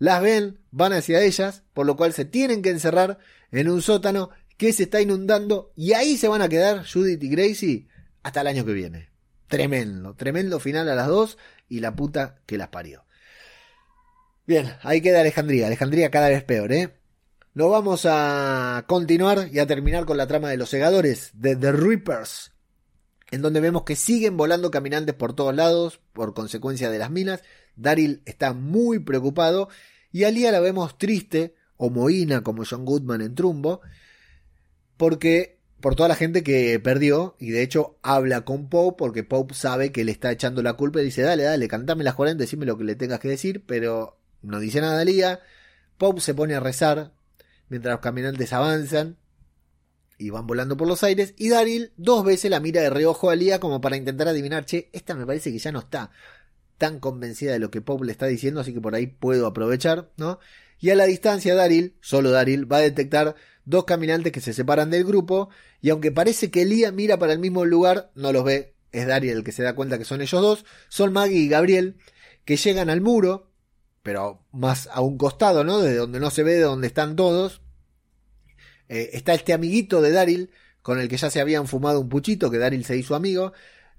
[0.00, 3.20] Las ven, van hacia ellas, por lo cual se tienen que encerrar
[3.52, 7.28] en un sótano que se está inundando y ahí se van a quedar Judith y
[7.28, 7.88] Gracie
[8.22, 9.10] hasta el año que viene.
[9.46, 11.38] Tremendo, tremendo final a las dos
[11.68, 13.04] y la puta que las parió.
[14.46, 16.98] Bien, ahí queda Alejandría, Alejandría cada vez peor, ¿eh?
[17.54, 21.72] Lo vamos a continuar y a terminar con la trama de los segadores, de The
[21.72, 22.52] Reapers,
[23.30, 27.42] en donde vemos que siguen volando caminantes por todos lados por consecuencia de las minas.
[27.76, 29.68] Daryl está muy preocupado
[30.12, 33.80] y a la vemos triste o como John Goodman en Trumbo,
[34.96, 39.54] porque por toda la gente que perdió y de hecho habla con Pope porque Pope
[39.54, 42.66] sabe que le está echando la culpa y dice dale, dale, cantame las 40, decime
[42.66, 45.40] lo que le tengas que decir, pero no dice nada Lía.
[45.98, 47.12] Pope se pone a rezar
[47.68, 49.16] mientras los caminantes avanzan
[50.18, 53.34] y van volando por los aires y Daryl dos veces la mira de reojo a
[53.34, 56.12] Lía como para intentar adivinar, che, esta me parece que ya no está
[56.78, 60.10] tan convencida de lo que Pope le está diciendo, así que por ahí puedo aprovechar,
[60.16, 60.38] ¿no?
[60.82, 64.90] Y a la distancia Daryl, solo Daryl, va a detectar dos caminantes que se separan
[64.90, 65.48] del grupo
[65.80, 69.30] y aunque parece que Lía mira para el mismo lugar, no los ve, es Daryl
[69.30, 71.96] el que se da cuenta que son ellos dos, son Maggie y Gabriel
[72.44, 73.52] que llegan al muro
[74.02, 75.78] pero más a un costado, ¿no?
[75.78, 77.62] De donde no se ve de donde están todos.
[78.88, 80.50] Eh, está este amiguito de Daryl,
[80.82, 83.52] con el que ya se habían fumado un puchito, que Daryl se hizo amigo.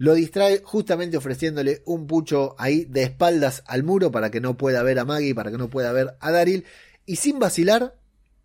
[0.04, 4.84] Lo distrae justamente ofreciéndole un pucho ahí de espaldas al muro para que no pueda
[4.84, 6.66] ver a Maggie, para que no pueda ver a Daryl.
[7.06, 7.96] Y sin vacilar,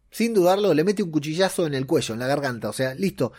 [0.08, 2.68] sin dudarlo, le mete un cuchillazo en el cuello, en la garganta.
[2.68, 3.32] O sea, listo.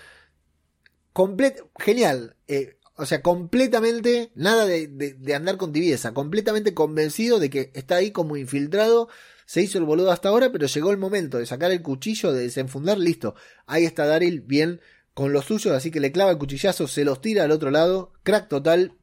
[1.77, 2.35] genial.
[2.49, 8.11] Eh, o sea, completamente, nada de, andar con tibieza, completamente convencido de que está ahí
[8.11, 9.07] como infiltrado,
[9.45, 12.41] se hizo el boludo hasta ahora, pero llegó el momento de sacar el cuchillo, de
[12.41, 13.35] desenfundar, listo.
[13.65, 14.81] Ahí está Daryl bien
[15.19, 18.13] con los suyos, así que le clava el cuchillazo, se los tira al otro lado,
[18.23, 18.93] crack total,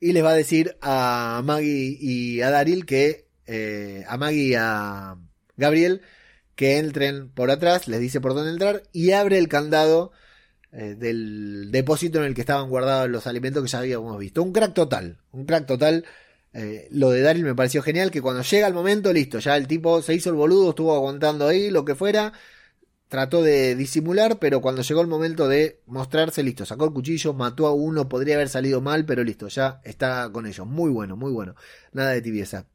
[0.00, 4.54] y les va a decir a Maggie y a Daryl que, eh, a Maggie y
[4.54, 5.18] a
[5.58, 6.00] Gabriel,
[6.56, 10.10] que entren por atrás, les dice por dónde entrar, y abre el candado
[10.72, 14.42] eh, del depósito en el que estaban guardados los alimentos que ya habíamos visto.
[14.42, 16.06] Un crack total, un crack total.
[16.54, 19.66] Eh, lo de Daryl me pareció genial, que cuando llega el momento, listo, ya el
[19.66, 22.32] tipo se hizo el boludo, estuvo aguantando ahí, lo que fuera,
[23.14, 27.68] trató de disimular, pero cuando llegó el momento de mostrarse, listo, sacó el cuchillo, mató
[27.68, 30.66] a uno, podría haber salido mal, pero listo, ya está con ellos.
[30.66, 31.54] Muy bueno, muy bueno.
[31.92, 32.66] Nada de tibieza.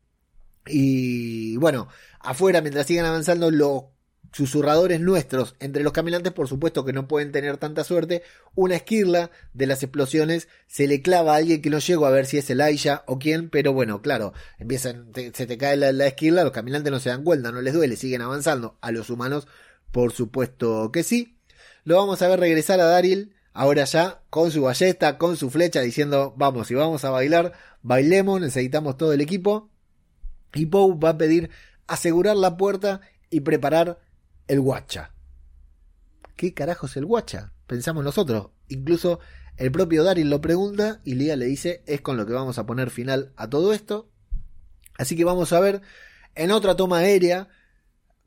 [0.65, 1.89] Y bueno,
[2.21, 3.91] afuera, mientras siguen avanzando, lo
[4.31, 8.23] susurradores nuestros entre los caminantes, por supuesto que no pueden tener tanta suerte,
[8.55, 12.25] una esquirla de las explosiones se le clava a alguien que no llego a ver
[12.27, 16.45] si es el Aisha o quién, pero bueno, claro, empiezan, se te cae la, esquirla,
[16.45, 19.47] los caminantes no se dan cuenta, no les duele, siguen avanzando, a los humanos,
[19.91, 21.37] por supuesto que sí.
[21.83, 25.81] Lo vamos a ver regresar a Daryl, ahora ya, con su ballesta, con su flecha,
[25.81, 29.69] diciendo, vamos, si vamos a bailar, bailemos, necesitamos todo el equipo.
[30.53, 31.49] Y Poe va a pedir
[31.87, 33.99] asegurar la puerta y preparar
[34.47, 35.11] el guacha.
[36.35, 37.53] ¿Qué carajo es el guacha?
[37.67, 38.49] Pensamos nosotros.
[38.67, 39.19] Incluso
[39.57, 42.65] el propio Daryl lo pregunta y Lía le dice es con lo que vamos a
[42.65, 44.09] poner final a todo esto.
[44.97, 45.81] Así que vamos a ver
[46.35, 47.49] en otra toma aérea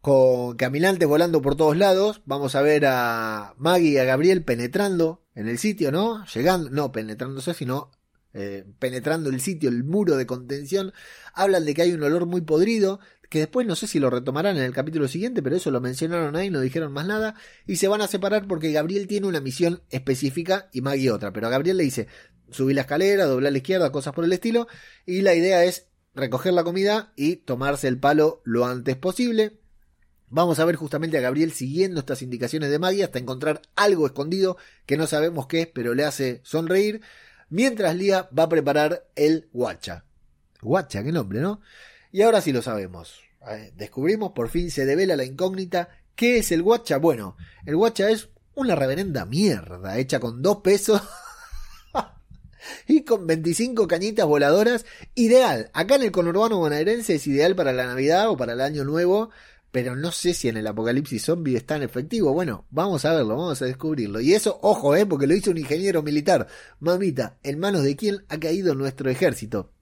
[0.03, 2.23] con caminantes volando por todos lados.
[2.27, 6.27] Vamos a ver a Maggie y a Gabriel penetrando en el sitio, ¿no?
[6.27, 7.93] Llegando, no penetrándose, sino
[8.35, 10.93] eh, penetrando el sitio, el muro de contención.
[11.33, 12.99] Hablan de que hay un olor muy podrido,
[13.31, 16.35] que después no sé si lo retomarán en el capítulo siguiente, pero eso lo mencionaron
[16.35, 19.83] ahí, no dijeron más nada, y se van a separar porque Gabriel tiene una misión
[19.91, 22.09] específica y Maggie otra, pero a Gabriel le dice
[22.51, 24.67] subir la escalera, doblar a la izquierda, cosas por el estilo,
[25.07, 29.62] y la idea es recoger la comida y tomarse el palo lo antes posible.
[30.35, 34.57] Vamos a ver justamente a Gabriel siguiendo estas indicaciones de Maggie hasta encontrar algo escondido
[34.87, 37.03] que no sabemos qué es, pero le hace sonreír.
[37.51, 40.07] Mientras Lía va a preparar el guacha.
[40.63, 41.61] Guacha, qué nombre, ¿no?
[42.13, 43.21] Y ahora sí lo sabemos.
[43.77, 45.91] Descubrimos, por fin se devela la incógnita.
[46.17, 46.97] ¿Qué es el guacha?
[46.97, 51.03] Bueno, el guacha es una reverenda mierda hecha con dos pesos
[52.89, 54.87] y con 25 cañitas voladoras.
[55.15, 55.71] Ideal.
[55.75, 59.29] Acá en el conurbano bonaerense es ideal para la Navidad o para el Año Nuevo.
[59.73, 62.35] Pero no sé si en el apocalipsis zombie es tan efectivo.
[62.35, 64.21] Bueno, vamos a verlo, vamos a descubrirlo.
[64.21, 66.47] Y eso, ojo, eh, porque lo hizo un ingeniero militar.
[66.79, 69.73] Mamita, ¿en manos de quién ha caído nuestro ejército?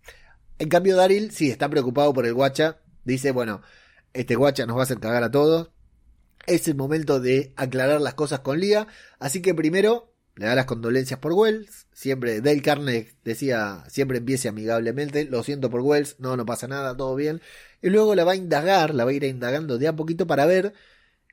[0.61, 2.79] En cambio, Daryl sí está preocupado por el guacha.
[3.05, 3.63] Dice, bueno,
[4.13, 5.71] este guacha nos va a hacer cagar a todos.
[6.47, 8.87] Es el momento de aclarar las cosas con Lía.
[9.19, 11.87] Así que primero le da las condolencias por Wells.
[11.93, 15.25] Siempre, Dale Carnegie decía, siempre empiece amigablemente.
[15.25, 17.41] Lo siento por Wells, no, no pasa nada, todo bien.
[17.83, 20.47] Y luego la va a indagar, la va a ir indagando de a poquito para
[20.47, 20.73] ver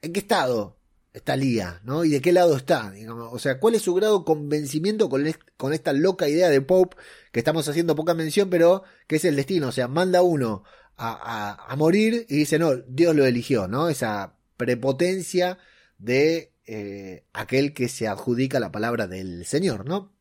[0.02, 0.78] en qué estado
[1.14, 2.06] está Lía, ¿no?
[2.06, 3.30] Y de qué lado está, digamos.
[3.34, 5.26] O sea, cuál es su grado de convencimiento con,
[5.58, 6.98] con esta loca idea de Pope,
[7.32, 9.70] que estamos haciendo poca mención, pero que es el destino.
[9.70, 10.64] O sea, manda uno
[10.98, 13.90] a, a, morir y dice, no, Dios lo eligió, ¿no?
[13.90, 15.58] Esa prepotencia
[15.98, 20.14] de eh, aquel que se adjudica la palabra del Señor, ¿no?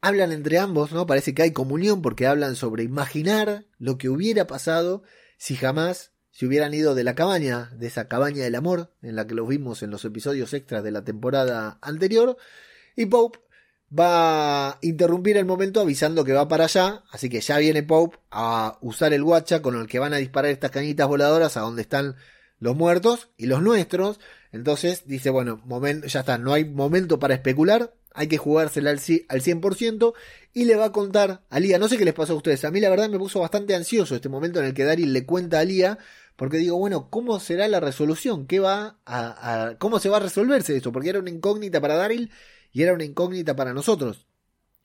[0.00, 1.06] Hablan entre ambos, ¿no?
[1.06, 5.02] Parece que hay comunión porque hablan sobre imaginar lo que hubiera pasado
[5.38, 9.26] si jamás si hubieran ido de la cabaña, de esa cabaña del amor, en la
[9.26, 12.36] que los vimos en los episodios extras de la temporada anterior,
[12.94, 13.38] y Pope
[13.98, 18.18] va a interrumpir el momento avisando que va para allá, así que ya viene Pope
[18.30, 21.80] a usar el guacha con el que van a disparar estas cañitas voladoras a donde
[21.80, 22.16] están
[22.58, 24.20] los muertos y los nuestros,
[24.56, 28.96] entonces dice, bueno, momento, ya está, no hay momento para especular, hay que jugársela al,
[28.96, 30.14] al 100%
[30.54, 32.70] y le va a contar a Lía, no sé qué les pasó a ustedes, a
[32.70, 35.60] mí la verdad me puso bastante ansioso este momento en el que Daryl le cuenta
[35.60, 35.98] a Lía
[36.36, 38.46] porque digo, bueno, ¿cómo será la resolución?
[38.46, 40.92] ¿Qué va a, ¿Cómo se va a resolverse esto?
[40.92, 42.30] Porque era una incógnita para Daryl
[42.72, 44.26] y era una incógnita para nosotros.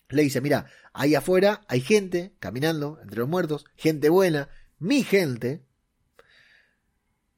[0.10, 4.50] Le dice, mira, ahí afuera hay gente caminando entre los muertos, gente buena,
[4.80, 5.66] mi gente,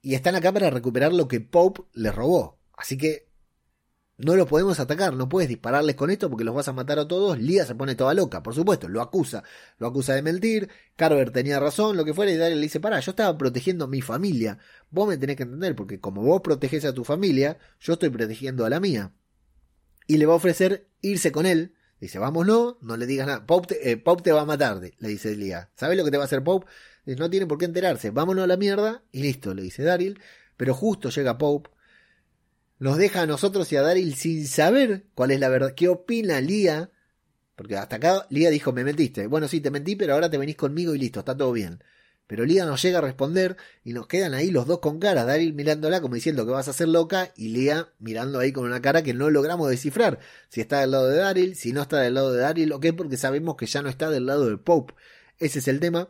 [0.04, 2.60] y están acá para recuperar lo que Pope les robó.
[2.78, 3.30] Así que
[4.18, 7.08] no los podemos atacar, no puedes dispararles con esto porque los vas a matar a
[7.08, 7.39] todos.
[7.39, 9.43] Lía se pone toda loca, por supuesto, lo acusa,
[9.80, 10.70] lo acusa de mentir.
[10.97, 13.88] Carver tenía razón, lo que fuera, y Daryl le dice: Pará, yo estaba protegiendo a
[13.88, 14.60] mi familia.
[14.91, 18.66] Vos me tenés que entender, porque como vos proteges a tu familia, yo estoy protegiendo
[18.66, 19.14] a la mía.
[20.06, 21.76] Y le va a ofrecer irse con él.
[22.01, 23.45] Dice, vámonos, no le digas nada.
[23.45, 25.72] Pope te, eh, te va a matar, le dice Lía.
[25.76, 26.68] ¿Sabes lo que te va a hacer Pope?
[27.06, 28.12] No tiene por qué enterarse.
[28.12, 30.20] Vámonos a la mierda y listo, le dice Daryl.
[30.58, 31.70] Pero justo llega Pope
[32.84, 35.74] nos deja a nosotros y a Daryl sin saber cuál es la verdad.
[35.74, 36.91] ¿Qué opina Lía?
[37.56, 39.26] Porque hasta acá Lía dijo, me mentiste.
[39.28, 41.82] Bueno, sí, te mentí, pero ahora te venís conmigo y listo, está todo bien.
[42.28, 45.24] Pero Lía nos llega a responder y nos quedan ahí los dos con cara.
[45.24, 48.82] Daryl mirándola como diciendo que vas a ser loca y Lía mirando ahí con una
[48.82, 50.20] cara que no logramos descifrar.
[50.49, 52.91] Si está del lado de Daryl, si no está del lado de Daryl o qué,
[52.91, 54.93] porque sabemos que ya no está del lado del Pope.
[55.39, 56.10] Ese es el tema.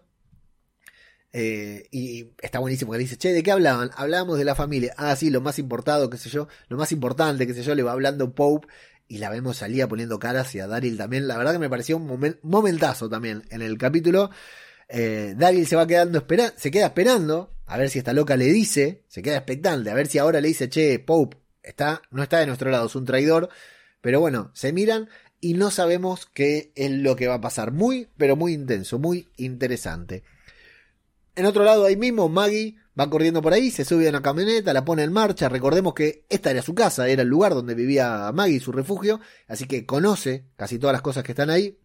[1.35, 3.89] Eh, y está buenísimo que le dice, che, ¿de qué hablaban?
[3.95, 4.93] Hablábamos de la familia.
[4.97, 7.83] Ah, sí, lo más importado, qué sé yo, lo más importante, qué sé yo, le
[7.83, 8.67] va hablando Pope
[9.07, 11.27] y la vemos salía poniendo caras y a Daryl también.
[11.27, 14.29] La verdad que me pareció un momentazo también en el capítulo.
[14.87, 18.45] Eh, Daryl se va quedando espera se queda esperando a ver si esta loca le
[18.45, 22.39] dice, se queda expectante, a ver si ahora le dice, che, Pope está, no está
[22.39, 23.49] de nuestro lado, es un traidor.
[24.01, 25.09] Pero bueno, se miran
[25.39, 27.71] y no sabemos qué es lo que va a pasar.
[27.71, 30.23] Muy, pero muy intenso, muy interesante.
[31.35, 34.71] En otro lado, ahí mismo, Maggie va corriendo por ahí, se sube a una camioneta,
[34.73, 35.49] la pone en marcha.
[35.49, 39.65] Recordemos que esta era su casa, era el lugar donde vivía Maggie, su refugio, así
[39.65, 41.79] que conoce casi todas las cosas que están ahí.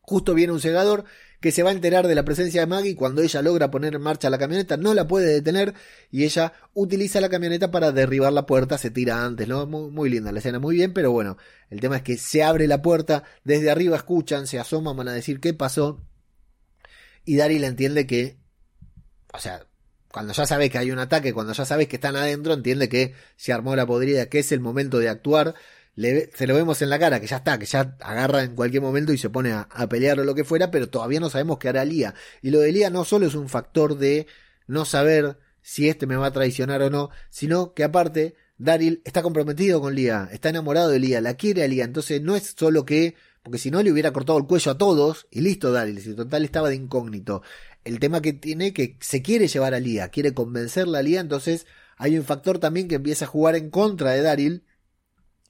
[0.00, 1.04] Justo viene un segador
[1.38, 4.00] que se va a enterar de la presencia de Maggie cuando ella logra poner en
[4.00, 5.74] marcha la camioneta, no la puede detener
[6.10, 9.66] y ella utiliza la camioneta para derribar la puerta, se tira antes, ¿no?
[9.66, 11.36] Muy, muy linda la escena, muy bien, pero bueno,
[11.68, 15.12] el tema es que se abre la puerta, desde arriba escuchan, se asoman, van a
[15.12, 16.00] decir qué pasó
[17.28, 18.38] y Daryl entiende que
[19.32, 19.66] o sea,
[20.12, 23.14] cuando ya sabes que hay un ataque, cuando ya sabes que están adentro, entiende que
[23.36, 25.54] se armó la podrida, que es el momento de actuar.
[25.96, 29.12] se lo vemos en la cara, que ya está, que ya agarra en cualquier momento
[29.12, 31.84] y se pone a, pelear o lo que fuera, pero todavía no sabemos qué hará
[31.84, 32.14] Lía.
[32.42, 34.26] Y lo de Lía no solo es un factor de
[34.66, 39.22] no saber si este me va a traicionar o no, sino que aparte Daryl está
[39.22, 42.84] comprometido con Lía, está enamorado de Lía, la quiere a Lía, entonces no es solo
[42.84, 43.14] que,
[43.48, 46.44] porque si no le hubiera cortado el cuello a todos y listo Daryl, si total
[46.44, 47.40] estaba de incógnito
[47.82, 51.64] el tema que tiene que se quiere llevar a Lía, quiere convencer a Lía, entonces
[51.96, 54.66] hay un factor también que empieza a jugar en contra de Daryl,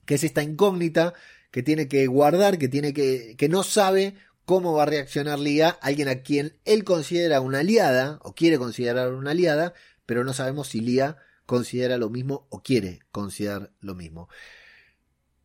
[0.06, 1.12] que es esta incógnita
[1.50, 5.70] que tiene que guardar, que tiene que, que no sabe cómo va a reaccionar Lía,
[5.82, 9.74] alguien a quien él considera una aliada, o quiere considerar una aliada,
[10.06, 14.28] pero no sabemos si Lía considera lo mismo o quiere considerar lo mismo.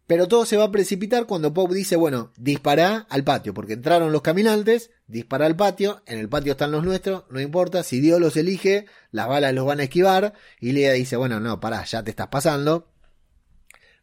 [0.06, 4.12] Pero todo se va a precipitar cuando Pope dice, bueno, dispara al patio, porque entraron
[4.12, 8.20] los caminantes, dispara al patio, en el patio están los nuestros, no importa, si Dios
[8.20, 12.04] los elige, las balas los van a esquivar, y Lea dice, bueno, no, pará, ya
[12.04, 12.89] te estás pasando.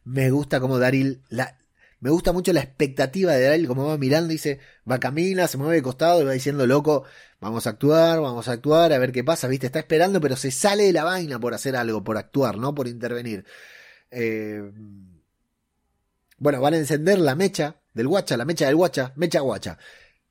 [0.03, 1.59] Me gusta como Daryl, la,
[1.99, 5.75] me gusta mucho la expectativa de Daryl, como va mirando, dice, va camina, se mueve
[5.75, 7.03] de costado y va diciendo, loco,
[7.39, 10.49] vamos a actuar, vamos a actuar, a ver qué pasa, viste, está esperando, pero se
[10.49, 13.45] sale de la vaina por hacer algo, por actuar, no por intervenir.
[14.09, 14.63] Eh,
[16.41, 19.77] bueno, van a encender la mecha del guacha, la mecha del guacha, mecha guacha.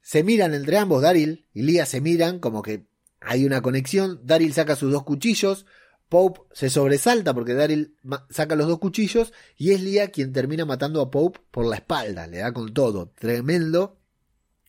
[0.03, 2.89] Se miran entre ambos, Daryl y Lía se miran como que
[3.21, 4.21] hay una conexión.
[4.25, 5.67] Daryl saca sus dos cuchillos.
[6.09, 7.95] Pope se sobresalta porque Daryl
[8.29, 12.27] saca los dos cuchillos y es Lía quien termina matando a Pope por la espalda.
[12.27, 13.13] Le da con todo.
[13.17, 13.97] Tremendo.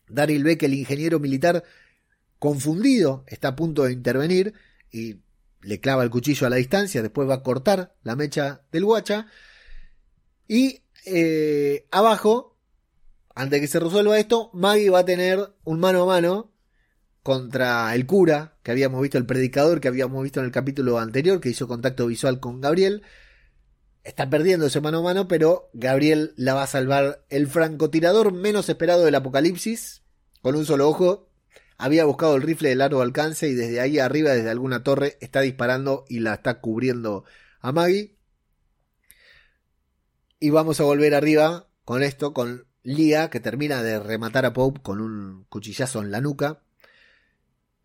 [0.08, 1.64] Daryl ve que el ingeniero militar
[2.38, 4.54] confundido está a punto de intervenir
[4.92, 5.16] y
[5.60, 7.02] le clava el cuchillo a la distancia.
[7.02, 9.26] Después va a cortar la mecha del guacha.
[10.46, 12.56] Y eh, abajo,
[13.34, 16.52] antes de que se resuelva esto, Maggie va a tener un mano a mano
[17.22, 21.40] contra el cura que habíamos visto, el predicador que habíamos visto en el capítulo anterior,
[21.40, 23.02] que hizo contacto visual con Gabriel.
[24.04, 28.68] Está perdiendo ese mano a mano, pero Gabriel la va a salvar el francotirador menos
[28.68, 30.02] esperado del apocalipsis,
[30.42, 31.28] con un solo ojo.
[31.78, 35.40] Había buscado el rifle de largo alcance y desde ahí arriba, desde alguna torre, está
[35.40, 37.24] disparando y la está cubriendo
[37.60, 38.16] a Maggie.
[40.42, 44.80] Y vamos a volver arriba con esto, con Lía, que termina de rematar a Pope
[44.82, 46.64] con un cuchillazo en la nuca.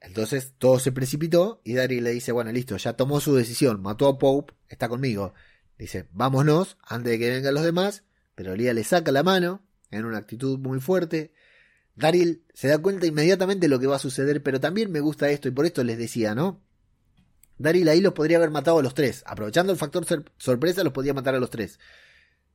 [0.01, 4.07] Entonces todo se precipitó y Daryl le dice, bueno, listo, ya tomó su decisión, mató
[4.07, 5.35] a Pope, está conmigo.
[5.77, 10.05] Dice, vámonos antes de que vengan los demás, pero Lía le saca la mano en
[10.05, 11.33] una actitud muy fuerte.
[11.93, 15.29] Daryl se da cuenta inmediatamente de lo que va a suceder, pero también me gusta
[15.29, 16.59] esto y por esto les decía, ¿no?
[17.59, 19.23] Daryl ahí los podría haber matado a los tres.
[19.27, 20.07] Aprovechando el factor
[20.39, 21.77] sorpresa, los podía matar a los tres.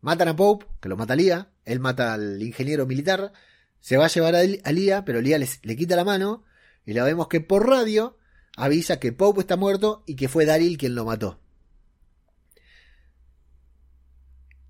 [0.03, 3.32] Matan a Pope, que lo mata Lía, él mata al ingeniero militar,
[3.80, 6.44] se va a llevar a, Lía, pero Lía le quita la mano
[6.84, 8.18] y la vemos que por radio
[8.57, 11.40] avisa que Pope está muerto y que fue Daryl quien lo mató.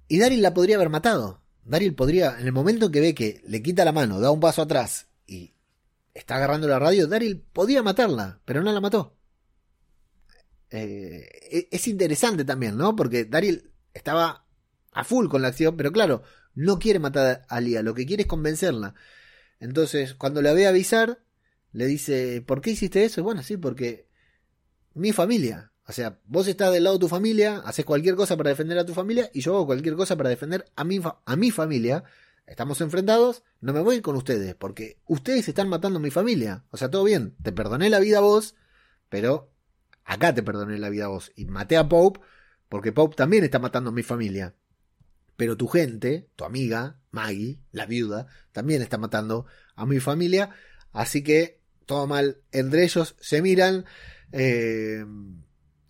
[0.08, 1.42] Y Daryl la podría haber matado.
[1.64, 4.62] Daryl podría, en el momento que ve que le quita la mano, da un paso
[4.62, 5.54] atrás y
[6.12, 9.16] está agarrando la radio, Daryl podía matarla, pero no la mató.
[10.70, 12.94] Eh, e, es interesante también, ¿no?
[12.94, 14.41] Porque Daryl estaba
[14.92, 16.22] a full con la acción, pero claro,
[16.54, 18.94] no quiere matar a Lía, lo que quiere es convencerla.
[19.58, 21.22] Entonces, cuando la ve avisar,
[21.72, 23.22] le dice, ¿por qué hiciste eso?
[23.22, 24.08] Bueno, sí, porque
[24.94, 25.72] mi familia.
[25.86, 28.86] O sea, vos estás del lado de tu familia, haces cualquier cosa para defender a
[28.86, 32.04] tu familia y yo hago cualquier cosa para defender a mi, a mi familia.
[32.46, 36.64] Estamos enfrentados, no me voy con ustedes, porque ustedes están matando a mi familia.
[36.70, 38.54] O sea, todo bien, te perdoné la vida a vos,
[39.08, 39.50] pero
[40.04, 41.32] acá te perdoné la vida a vos.
[41.34, 42.20] Y maté a Pope,
[42.68, 44.54] porque Pope también está matando a mi familia.
[45.42, 50.50] Pero tu gente, tu amiga, Maggie, la viuda, también está matando a mi familia.
[50.92, 53.84] Así que todo mal entre ellos, se miran.
[54.30, 55.04] Eh,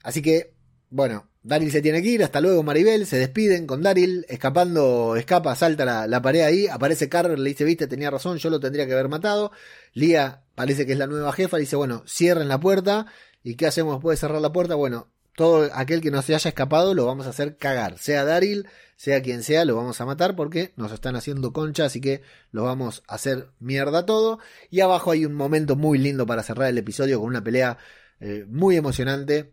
[0.03, 0.55] así que,
[0.89, 5.55] bueno, Daryl se tiene que ir, hasta luego Maribel, se despiden con Daryl, escapando, escapa,
[5.55, 8.87] salta la, la, pared ahí, aparece Carver, le dice, viste, tenía razón, yo lo tendría
[8.87, 9.53] que haber matado.
[9.93, 13.05] Lía parece que es la nueva jefa, dice, bueno, cierren la puerta,
[13.43, 14.77] ¿y qué hacemos después de cerrar la puerta?
[14.77, 18.69] Bueno, todo aquel que no se haya escapado lo vamos a hacer cagar, sea Daryl,
[18.97, 22.65] sea quien sea, lo vamos a matar porque nos están haciendo concha, así que lo
[22.65, 24.39] vamos a hacer mierda todo.
[24.71, 27.79] Y abajo hay un momento muy lindo para cerrar el episodio con una pelea
[28.21, 29.53] eh, muy emocionante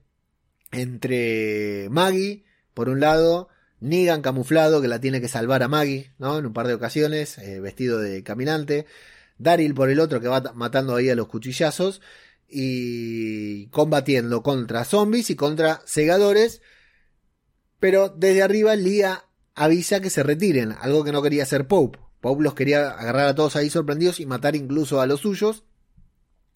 [0.71, 3.49] entre Maggie, por un lado,
[3.79, 6.37] Negan camuflado, que la tiene que salvar a Maggie, ¿no?
[6.37, 8.85] En un par de ocasiones, eh, vestido de caminante.
[9.37, 12.01] Daryl por el otro, que va matando ahí a los cuchillazos.
[12.49, 16.61] Y combatiendo contra zombies y contra segadores.
[17.79, 19.25] Pero desde arriba Lía
[19.55, 21.99] avisa que se retiren, algo que no quería hacer Pope.
[22.21, 25.63] Pope los quería agarrar a todos ahí sorprendidos y matar incluso a los suyos.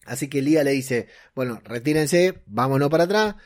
[0.04, 3.36] Así que Lía le dice, bueno, retírense, vámonos para atrás.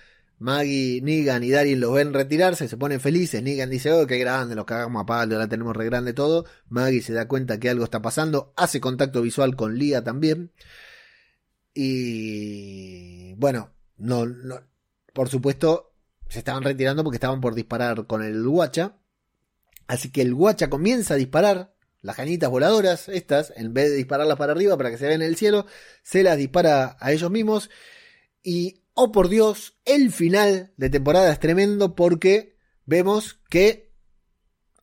[0.40, 3.42] Maggie, Negan y Daryl los ven retirarse, se ponen felices.
[3.42, 6.44] Negan dice, oh, qué grande, los cagamos a palo, ahora tenemos re grande todo.
[6.68, 10.52] Maggie se da cuenta que algo está pasando, hace contacto visual con Lía también.
[11.74, 14.60] Y bueno, no, no,
[15.12, 15.94] por supuesto,
[16.28, 18.98] se estaban retirando porque estaban por disparar con el guacha.
[19.86, 24.36] Así que el guacha comienza a disparar las cañitas voladoras, estas, en vez de dispararlas
[24.36, 25.66] para arriba para que se vean en el cielo,
[26.02, 27.70] se las dispara a ellos mismos.
[28.42, 33.87] Y, oh por Dios, el final de temporada es tremendo porque vemos que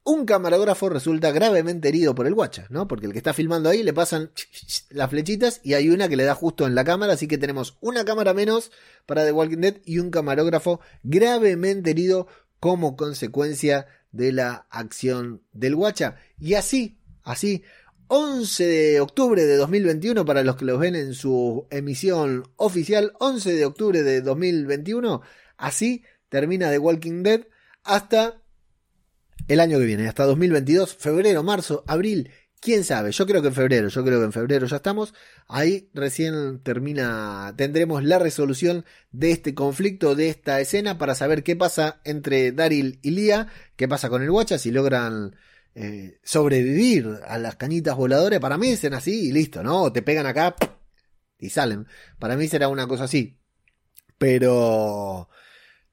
[0.06, 2.88] un camarógrafo resulta gravemente herido por el guacha, ¿no?
[2.88, 4.32] Porque el que está filmando ahí le pasan
[4.92, 7.76] las flechitas y hay una que le da justo en la cámara, así que tenemos
[7.82, 8.72] una cámara menos
[9.08, 12.28] para The Walking Dead y un camarógrafo gravemente herido
[12.60, 16.18] como consecuencia de la acción del Guacha.
[16.40, 17.64] Y así, así,
[18.08, 23.54] 11 de octubre de 2021, para los que los ven en su emisión oficial, 11
[23.54, 25.22] de octubre de 2021,
[25.58, 27.48] así termina The Walking Dead
[27.84, 28.40] hasta
[29.48, 32.32] el año que viene, hasta 2022, febrero, marzo, abril
[32.66, 35.14] quién sabe, yo creo que en febrero, yo creo que en febrero ya estamos,
[35.48, 41.56] ahí recién termina, tendremos la resolución de este conflicto, de esta escena, para saber qué
[41.56, 45.36] pasa entre Daryl y Lía, qué pasa con el Guacha, si logran
[45.76, 49.94] eh, sobrevivir a las cañitas voladoras, para mí dicen así y listo, ¿no?
[49.94, 50.56] Te pegan acá
[51.38, 51.86] y salen,
[52.18, 53.38] para mí será una cosa así,
[54.18, 55.30] pero...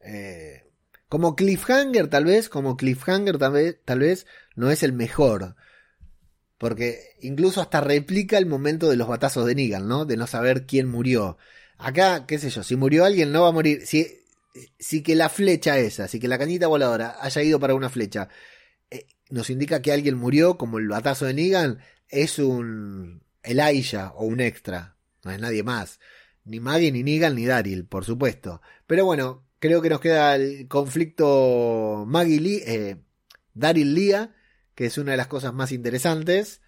[0.00, 0.71] Eh,
[1.12, 5.56] como cliffhanger tal vez, como cliffhanger tal vez, tal vez no es el mejor.
[6.56, 10.06] Porque incluso hasta replica el momento de los batazos de Negan, ¿no?
[10.06, 11.36] De no saber quién murió.
[11.76, 13.86] Acá, qué sé yo, si murió alguien no va a morir.
[13.86, 14.06] Si,
[14.78, 18.30] si que la flecha esa, si que la cañita voladora haya ido para una flecha,
[18.90, 24.24] eh, nos indica que alguien murió, como el batazo de Negan, es un Elijah o
[24.24, 24.96] un extra.
[25.24, 26.00] No es nadie más.
[26.46, 28.62] Ni Maggie, ni Negan, ni Daryl, por supuesto.
[28.86, 32.96] Pero bueno, creo que nos queda el conflicto Maggie Lee, eh,
[33.54, 34.34] Daryl Lía
[34.74, 36.60] que es una de las cosas más interesantes,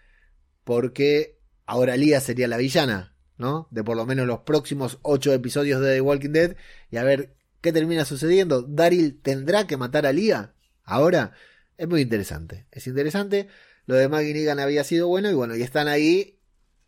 [0.62, 3.66] porque ahora Lía sería la villana, ¿no?
[3.72, 6.57] De por lo menos los próximos ocho episodios de The Walking Dead,
[6.90, 8.62] y a ver qué termina sucediendo.
[8.62, 11.32] Daryl tendrá que matar a Lía ahora.
[11.76, 13.49] Es muy interesante, es interesante.
[13.86, 16.38] Lo de Maggie Negan había sido bueno, y bueno, y están ahí.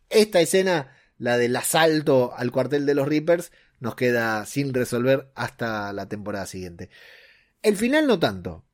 [0.09, 5.93] Esta escena, la del asalto al cuartel de los Reapers, nos queda sin resolver hasta
[5.93, 6.89] la temporada siguiente.
[7.61, 8.65] El final no tanto,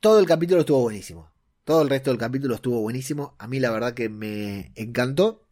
[0.00, 1.30] todo el capítulo estuvo buenísimo.
[1.64, 3.36] Todo el resto del capítulo estuvo buenísimo.
[3.38, 5.46] A mí la verdad que me encantó.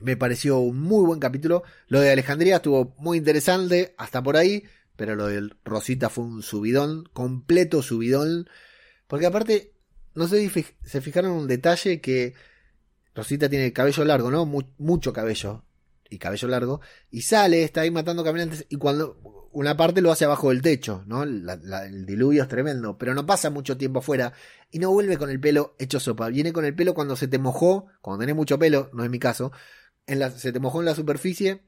[0.00, 1.62] Me pareció un muy buen capítulo.
[1.88, 4.64] Lo de Alejandría estuvo muy interesante hasta por ahí.
[4.96, 8.48] Pero lo de Rosita fue un subidón, completo subidón.
[9.06, 9.74] Porque aparte,
[10.14, 12.32] no sé si se fijaron en un detalle que
[13.14, 14.46] Rosita tiene cabello largo, ¿no?
[14.46, 15.64] mucho cabello
[16.10, 16.80] y cabello largo.
[17.10, 18.66] Y sale, está ahí matando caminantes.
[18.68, 21.22] Y cuando una parte lo hace abajo del techo, ¿no?
[21.22, 24.32] el diluvio es tremendo, pero no pasa mucho tiempo afuera
[24.70, 26.28] y no vuelve con el pelo hecho sopa.
[26.28, 29.18] Viene con el pelo cuando se te mojó, cuando tenés mucho pelo, no es mi
[29.18, 29.52] caso,
[30.06, 31.62] en la, se te mojó en la superficie,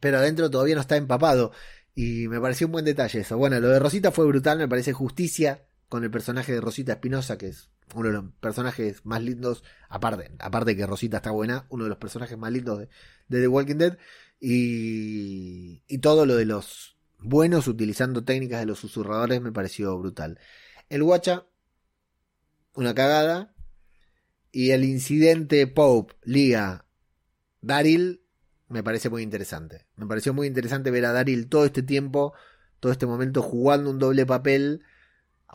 [0.00, 1.52] pero adentro todavía no está empapado.
[1.94, 3.38] Y me pareció un buen detalle eso.
[3.38, 5.64] Bueno, lo de Rosita fue brutal, me parece justicia
[5.94, 10.32] con el personaje de Rosita Espinosa, que es uno de los personajes más lindos, aparte,
[10.40, 12.88] aparte que Rosita está buena, uno de los personajes más lindos de,
[13.28, 13.96] de The Walking Dead.
[14.40, 20.40] Y, y todo lo de los buenos utilizando técnicas de los susurradores me pareció brutal.
[20.88, 21.46] El Guacha,
[22.74, 23.54] una cagada.
[24.50, 26.86] Y el incidente Pope, Liga,
[27.60, 28.20] Daryl,
[28.68, 29.86] me parece muy interesante.
[29.94, 32.34] Me pareció muy interesante ver a Daryl todo este tiempo,
[32.80, 34.82] todo este momento jugando un doble papel,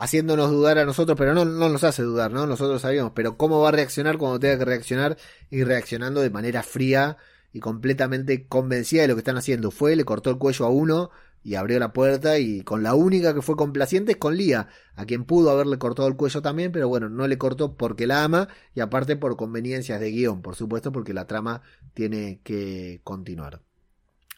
[0.00, 2.46] haciéndonos dudar a nosotros, pero no, no nos hace dudar, ¿no?
[2.46, 5.18] Nosotros sabíamos, pero cómo va a reaccionar cuando tenga que reaccionar
[5.50, 7.18] y reaccionando de manera fría
[7.52, 9.70] y completamente convencida de lo que están haciendo.
[9.70, 11.10] Fue, le cortó el cuello a uno
[11.44, 15.04] y abrió la puerta y con la única que fue complaciente es con Lía, a
[15.04, 18.48] quien pudo haberle cortado el cuello también, pero bueno, no le cortó porque la ama
[18.74, 21.60] y aparte por conveniencias de guion, por supuesto, porque la trama
[21.92, 23.60] tiene que continuar.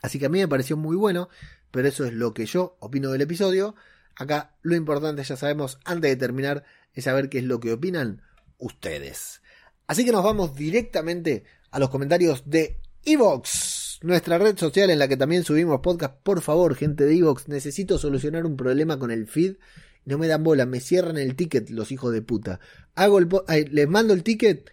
[0.02, 1.28] Así que a mí me pareció muy bueno,
[1.70, 3.76] pero eso es lo que yo opino del episodio.
[4.16, 8.22] Acá lo importante, ya sabemos, antes de terminar, es saber qué es lo que opinan
[8.58, 9.42] ustedes.
[9.86, 15.08] Así que nos vamos directamente a los comentarios de Evox, nuestra red social en la
[15.08, 16.14] que también subimos podcast.
[16.22, 19.56] Por favor, gente de Evox, necesito solucionar un problema con el feed.
[20.04, 22.60] No me dan bola, me cierran el ticket los hijos de puta.
[22.94, 23.28] Hago el
[23.70, 24.70] les mando el ticket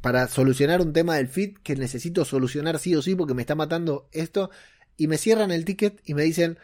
[0.00, 3.54] para solucionar un tema del feed que necesito solucionar sí o sí porque me está
[3.54, 4.50] matando esto
[4.96, 6.58] y me cierran el ticket y me dicen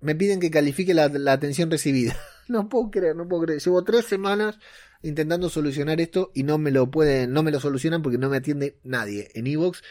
[0.00, 2.16] me piden que califique la, atención recibida.
[2.48, 3.60] no puedo creer, no puedo creer.
[3.60, 4.58] Llevo tres semanas
[5.02, 8.36] intentando solucionar esto y no me lo pueden, no me lo solucionan porque no me
[8.36, 9.82] atiende nadie en Evox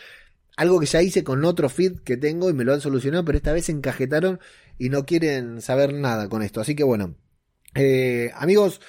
[0.60, 3.38] algo que ya hice con otro feed que tengo y me lo han solucionado, pero
[3.38, 4.42] esta vez se encajetaron
[4.78, 6.60] y no quieren saber nada con esto.
[6.60, 7.16] Así que bueno,
[7.76, 8.82] eh, amigos,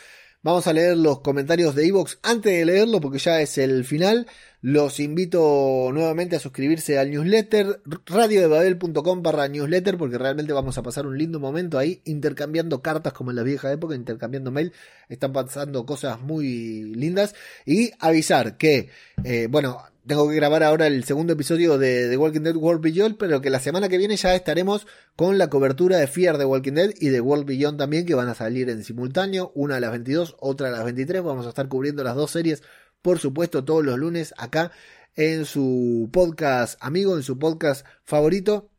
[0.43, 2.18] vamos a leer los comentarios de Evox.
[2.22, 4.26] Antes de leerlo, porque ya es el final,
[4.62, 11.07] los invito nuevamente a suscribirse al newsletter, radiodebabel.com barra newsletter, porque realmente vamos a pasar
[11.07, 14.72] un lindo momento ahí, intercambiando cartas como en la vieja época, intercambiando mail.
[15.09, 17.34] Están pasando cosas muy lindas.
[17.66, 18.88] Y avisar que,
[19.24, 23.16] eh, bueno, tengo que grabar ahora el segundo episodio de The Walking Dead World Beyond,
[23.16, 26.72] pero que la semana que viene ya estaremos con la cobertura de Fear de Walking
[26.72, 29.92] Dead y de World Beyond también, que van a salir en simultáneo, una a las
[29.92, 31.22] 22, otra a las 23.
[31.22, 32.64] Vamos a estar cubriendo las dos series,
[33.02, 34.72] por supuesto, todos los lunes acá
[35.14, 38.70] en su podcast amigo, en su podcast favorito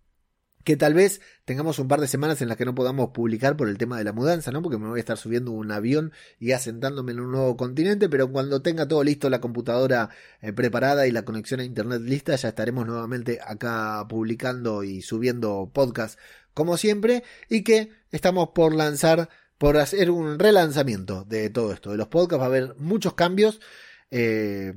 [0.64, 3.70] que tal vez tengamos un par de semanas en las que no podamos publicar por
[3.70, 4.62] el tema de la mudanza, ¿no?
[4.62, 8.32] Porque me voy a estar subiendo un avión y asentándome en un nuevo continente, pero
[8.32, 10.10] cuando tenga todo listo, la computadora
[10.42, 15.72] eh, preparada y la conexión a internet lista, ya estaremos nuevamente acá publicando y subiendo
[15.74, 16.20] podcast
[16.54, 21.98] como siempre y que estamos por lanzar, por hacer un relanzamiento de todo esto, de
[21.98, 23.60] los podcasts, va a haber muchos cambios.
[24.10, 24.74] Eh,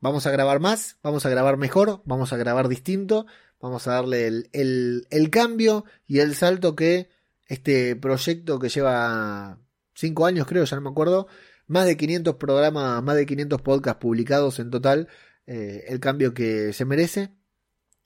[0.00, 3.26] vamos a grabar más, vamos a grabar mejor, vamos a grabar distinto
[3.66, 7.08] Vamos a darle el, cambio y el salto que
[7.48, 9.58] este proyecto que lleva
[9.94, 11.26] 5 años, creo, ya no me acuerdo,
[11.66, 15.08] más de 500 programas, más de 500 podcasts publicados en total,
[15.48, 17.32] eh, el cambio que se merece.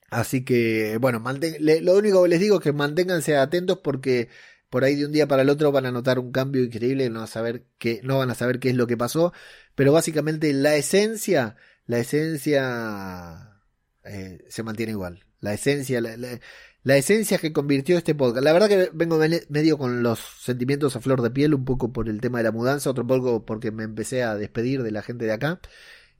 [0.09, 1.23] Así que, bueno,
[1.59, 4.29] lo único que les digo es que manténganse atentos porque
[4.71, 7.21] por ahí de un día para el otro van a notar un cambio increíble no,
[7.21, 9.31] a saber qué, no van a saber qué es lo que pasó.
[9.75, 11.55] Pero básicamente la esencia,
[11.85, 13.61] la esencia
[14.03, 18.43] eh, se mantiene igual la esencia, la, esencia que convirtió este podcast.
[18.43, 19.19] La verdad que vengo
[19.49, 22.51] medio con los sentimientos a flor de piel, un poco por el tema de la
[22.51, 25.59] mudanza, otro poco porque me empecé a despedir de la gente de acá.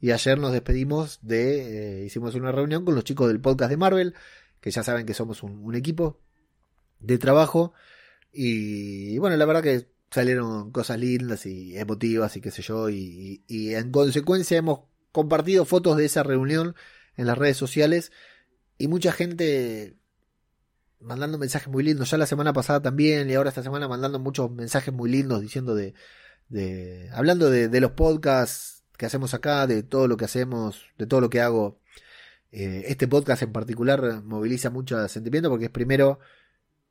[0.01, 3.77] Y ayer nos despedimos de, eh, hicimos una reunión con los chicos del podcast de
[3.77, 4.15] Marvel,
[4.59, 6.19] que ya saben que somos un, equipo
[6.99, 7.73] de trabajo.
[8.33, 12.89] Y, bueno, la verdad que salieron cosas lindas y emotivas y qué sé yo.
[12.89, 16.75] y en consecuencia hemos compartido fotos de esa reunión
[17.17, 18.11] en las redes sociales
[18.81, 19.95] y mucha gente
[20.99, 22.09] mandando mensajes muy lindos.
[22.09, 25.75] Ya la semana pasada también y ahora esta semana mandando muchos mensajes muy lindos diciendo
[25.75, 25.93] de,
[26.49, 31.21] de hablando de, los podcasts que hacemos acá, de todo lo que hacemos, de todo
[31.21, 31.79] lo que hago.
[32.51, 36.19] Eh, este podcast en particular moviliza mucho sentimiento porque es primero,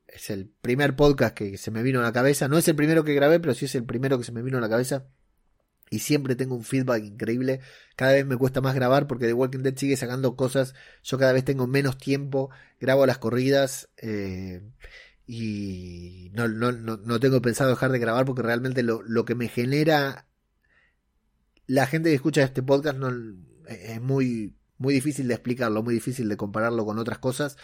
[0.07, 2.47] es el primer podcast que se me vino a la cabeza.
[2.47, 4.57] No es el primero que grabé, pero sí es el primero que se me vino
[4.57, 5.07] a la cabeza
[5.91, 7.59] y siempre tengo un feedback increíble.
[7.97, 10.73] Cada vez me cuesta más grabar porque The Walking Dead sigue sacando cosas.
[11.03, 14.61] Yo cada vez tengo menos tiempo, grabo las corridas eh,
[15.27, 19.49] y no, no, no, tengo pensado dejar de grabar porque realmente lo, lo, que me
[19.49, 20.27] genera
[21.67, 23.11] la gente que escucha este podcast no,
[23.67, 27.57] es muy, muy difícil de explicarlo, muy difícil de compararlo con otras cosas.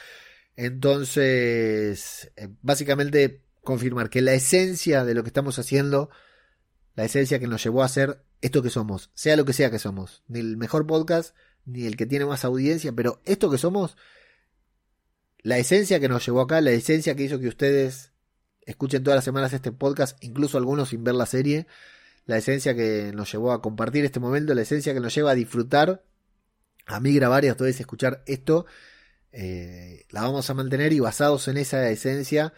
[0.58, 6.10] Entonces, eh, básicamente confirmar que la esencia de lo que estamos haciendo,
[6.98, 9.78] la esencia que nos llevó a hacer esto que somos, sea lo que sea que
[9.78, 13.96] somos, ni el mejor podcast, ni el que tiene más audiencia, pero esto que somos,
[15.44, 18.14] la esencia que nos llevó acá, la esencia que hizo que ustedes
[18.66, 21.68] escuchen todas las semanas este podcast, incluso algunos sin ver la serie,
[22.26, 25.36] la esencia que nos llevó a compartir este momento, la esencia que nos lleva a
[25.36, 26.04] disfrutar,
[26.88, 28.66] a mí grabar y a ustedes escuchar esto,
[29.32, 32.54] eh, la vamos a mantener y basados en esa esencia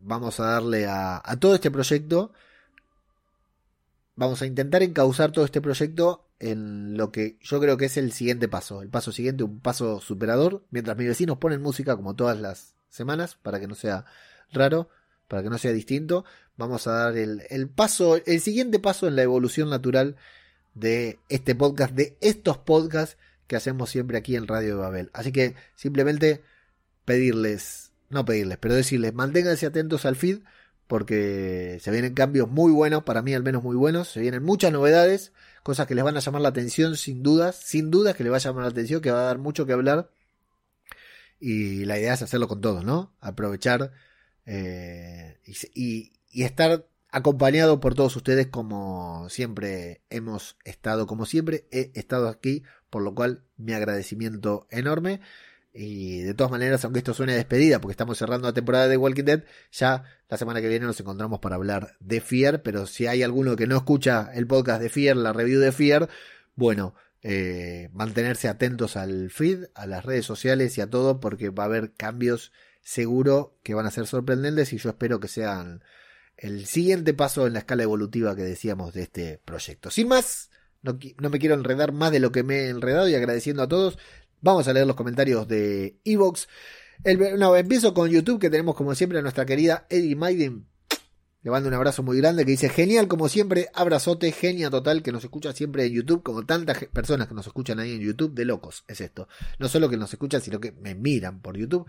[0.00, 2.32] vamos a darle a, a todo este proyecto,
[4.18, 8.10] vamos a intentar encauzar todo este proyecto en lo que yo creo que es el
[8.10, 8.82] siguiente paso.
[8.82, 10.64] El paso siguiente, un paso superador.
[10.70, 14.06] Mientras mis vecinos ponen música como todas las semanas, para que no sea
[14.50, 14.88] raro,
[15.28, 16.24] para que no sea distinto,
[16.56, 20.16] vamos a dar el, paso, el siguiente paso en la evolución natural
[20.74, 25.10] de este podcast, de estos podcasts que hacemos siempre aquí en Radio de Babel.
[25.12, 26.42] Así que simplemente
[27.04, 30.40] pedirles, no pedirles, pero decirles, manténganse atentos al feed
[30.88, 34.72] porque se vienen cambios muy buenos, para mí al menos muy buenos, se vienen muchas
[34.72, 35.32] novedades,
[35.62, 38.36] cosas que les van a llamar la atención sin dudas, sin dudas que les va
[38.36, 40.10] a llamar la atención, que va a dar mucho que hablar.
[41.38, 43.12] Y la idea es hacerlo con todos, ¿no?
[43.20, 43.92] Aprovechar
[44.46, 51.92] eh, y, y estar acompañado por todos ustedes como siempre hemos estado, como siempre he
[51.94, 55.20] estado aquí, por lo cual mi agradecimiento enorme.
[55.74, 59.24] Y de todas maneras, aunque esto suene despedida, porque estamos cerrando la temporada de Walking
[59.24, 62.62] Dead, ya la semana que viene nos encontramos para hablar de Fear.
[62.62, 66.08] Pero si hay alguno que no escucha el podcast de Fear, la review de Fear,
[66.54, 71.64] bueno, eh, mantenerse atentos al feed, a las redes sociales y a todo, porque va
[71.64, 75.82] a haber cambios seguro que van a ser sorprendentes y yo espero que sean
[76.36, 79.90] el siguiente paso en la escala evolutiva que decíamos de este proyecto.
[79.90, 80.50] Sin más,
[80.82, 83.68] no, no me quiero enredar más de lo que me he enredado y agradeciendo a
[83.68, 83.98] todos.
[84.40, 86.48] Vamos a leer los comentarios de Evox.
[87.04, 90.66] No, empiezo con YouTube, que tenemos como siempre a nuestra querida Eddie Maiden.
[91.40, 95.12] Le mando un abrazo muy grande que dice, genial como siempre, abrazote, genia total, que
[95.12, 98.44] nos escucha siempre en YouTube, como tantas personas que nos escuchan ahí en YouTube, de
[98.44, 99.28] locos es esto.
[99.60, 101.86] No solo que nos escuchan, sino que me miran por YouTube.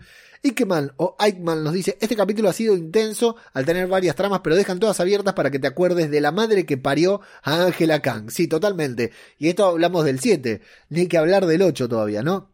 [0.68, 4.54] Mal, o Eichmann nos dice, este capítulo ha sido intenso al tener varias tramas, pero
[4.54, 8.30] dejan todas abiertas para que te acuerdes de la madre que parió a Angela Kang.
[8.30, 9.10] Sí, totalmente.
[9.36, 12.50] Y esto hablamos del 7, ni que hablar del 8 todavía, ¿no?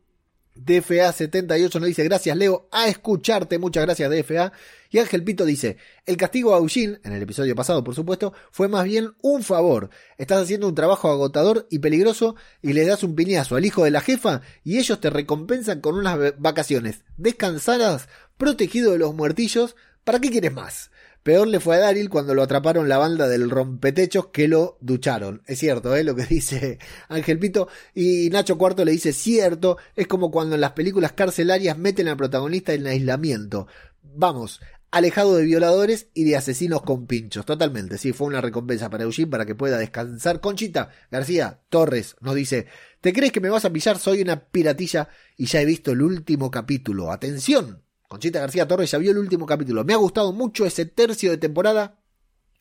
[0.56, 4.52] DFA78 nos dice gracias Leo a escucharte, muchas gracias DFA.
[4.90, 5.76] Y Ángel Pito dice,
[6.06, 9.90] el castigo a Eugene, en el episodio pasado por supuesto, fue más bien un favor.
[10.16, 13.90] Estás haciendo un trabajo agotador y peligroso y le das un piñazo al hijo de
[13.90, 19.76] la jefa y ellos te recompensan con unas vacaciones descansadas, protegido de los muertillos.
[20.04, 20.90] ¿Para qué quieres más?
[21.26, 25.42] Peor le fue a Daryl cuando lo atraparon la banda del rompetechos que lo ducharon.
[25.48, 26.04] Es cierto, ¿eh?
[26.04, 27.66] Lo que dice Ángel Pito.
[27.96, 32.16] Y Nacho Cuarto le dice, cierto, es como cuando en las películas carcelarias meten al
[32.16, 33.66] protagonista en aislamiento.
[34.04, 34.60] Vamos,
[34.92, 37.44] alejado de violadores y de asesinos con pinchos.
[37.44, 40.40] Totalmente, sí, fue una recompensa para Eugene para que pueda descansar.
[40.40, 42.68] Conchita García Torres nos dice,
[43.00, 43.98] ¿te crees que me vas a pillar?
[43.98, 47.10] Soy una piratilla y ya he visto el último capítulo.
[47.10, 49.84] Atención, Conchita García Torres ya vio el último capítulo.
[49.84, 52.00] Me ha gustado mucho ese tercio de temporada,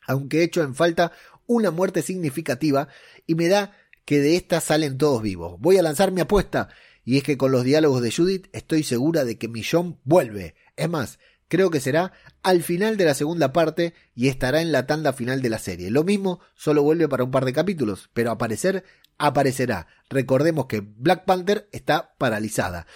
[0.06, 1.12] aunque he hecho en falta
[1.46, 2.88] una muerte significativa
[3.26, 5.56] y me da que de esta salen todos vivos.
[5.60, 6.68] Voy a lanzar mi apuesta
[7.04, 10.54] y es que con los diálogos de Judith estoy segura de que Millón vuelve.
[10.76, 11.18] Es más,
[11.48, 15.42] creo que será al final de la segunda parte y estará en la tanda final
[15.42, 15.90] de la serie.
[15.90, 18.84] Lo mismo, solo vuelve para un par de capítulos, pero aparecer,
[19.18, 19.86] aparecerá.
[20.08, 22.86] Recordemos que Black Panther está paralizada.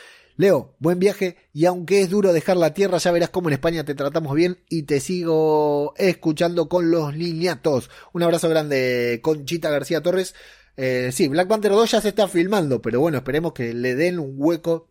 [0.40, 3.84] Leo, buen viaje y aunque es duro dejar la tierra, ya verás cómo en España
[3.84, 7.90] te tratamos bien y te sigo escuchando con los niñatos.
[8.14, 10.34] Un abrazo grande, Conchita García Torres.
[10.78, 14.18] Eh, sí, Black Panther 2 ya se está filmando, pero bueno, esperemos que le den
[14.18, 14.88] un hueco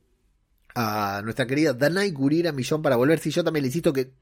[0.76, 3.18] a nuestra querida Danai Gurira Millón para volver.
[3.18, 4.14] Si yo también le insisto que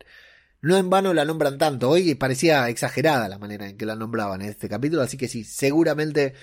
[0.62, 1.90] no en vano la nombran tanto.
[1.90, 5.44] Hoy parecía exagerada la manera en que la nombraban en este capítulo, así que sí,
[5.44, 6.36] seguramente,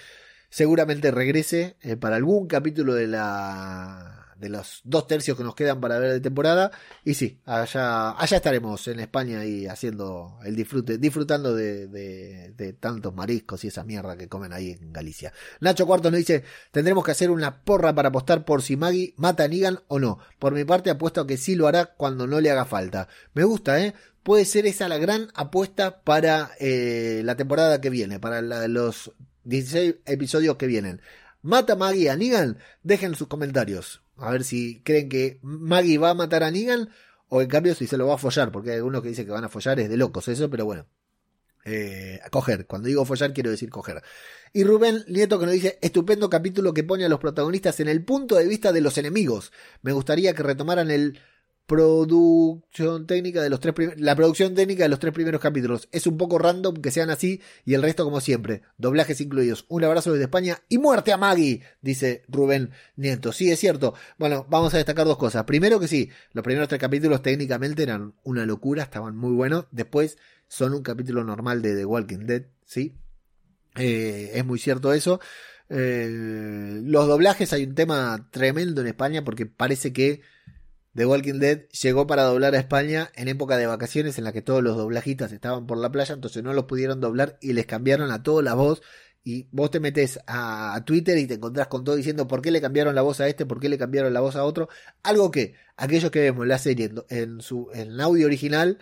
[0.51, 5.80] seguramente regrese eh, para algún capítulo de la de los dos tercios que nos quedan
[5.80, 6.70] para ver de temporada.
[7.03, 13.64] Y sí, allá, allá estaremos en España y haciendo el disfrute, disfrutando de, tantos mariscos
[13.64, 15.32] y esa mierda que comen ahí en Galicia.
[15.61, 19.45] Nacho Cuartos nos dice, tendremos que hacer una porra para apostar por si Maggie mata
[19.45, 20.18] a Negan o no.
[20.38, 23.09] Por mi parte apuesto a que sí lo hará cuando no le haga falta.
[23.32, 23.95] Me gusta, ¿eh?
[24.22, 29.12] Puede ser esa la gran apuesta para eh, la temporada que viene, para los
[29.45, 31.01] 16 episodios que vienen.
[31.40, 32.59] ¿Mata Maggie a Negan?
[32.82, 34.03] Dejen sus comentarios.
[34.17, 36.91] A ver si creen que Maggie va a matar a Negan
[37.29, 39.33] o en cambio si se lo va a follar, porque hay algunos que dicen que
[39.33, 40.87] van a follar, es de locos eso, pero bueno.
[41.67, 44.03] Eh, coger, cuando digo follar quiero decir coger.
[44.53, 48.05] Y Rubén Nieto que nos dice, estupendo capítulo que pone a los protagonistas en el
[48.05, 49.51] punto de vista de los enemigos.
[49.83, 51.19] Me gustaría que retomaran el
[51.67, 55.89] producción técnica de los tres la producción técnica de los tres primeros capítulos.
[55.93, 58.62] Es un poco random que sean así y el resto como siempre.
[58.77, 59.65] Doblajes incluidos.
[59.69, 63.33] Un abrazo desde España y muerte a Maggie, dice Rubén Nieto.
[63.33, 63.95] Sí, es cierto.
[64.19, 65.45] Bueno, vamos a destacar dos cosas.
[65.45, 69.67] Primero que sí, los primeros tres capítulos técnicamente eran una locura, estaban muy buenos.
[69.71, 72.99] Después son un capítulo normal de The Walking Dead, ¿sí?
[73.77, 75.19] Eh, es muy cierto eso.
[75.71, 80.21] Eh, los doblajes hay un tema tremendo en España porque parece que
[80.95, 84.42] The Walking Dead llegó para doblar a España en época de vacaciones en la que
[84.42, 88.12] todos los doblajistas estaban por la playa, entonces no los pudieron doblar y les cambiaron
[88.12, 88.80] a todos la voz.
[89.26, 92.61] Y vos te metes a, Twitter y te encontrás con todo diciendo por qué le
[92.61, 94.68] cambiaron la voz a este, por qué le cambiaron la voz a otro.
[95.03, 98.78] Algo que aquellos que vemos la serie en, su en audio original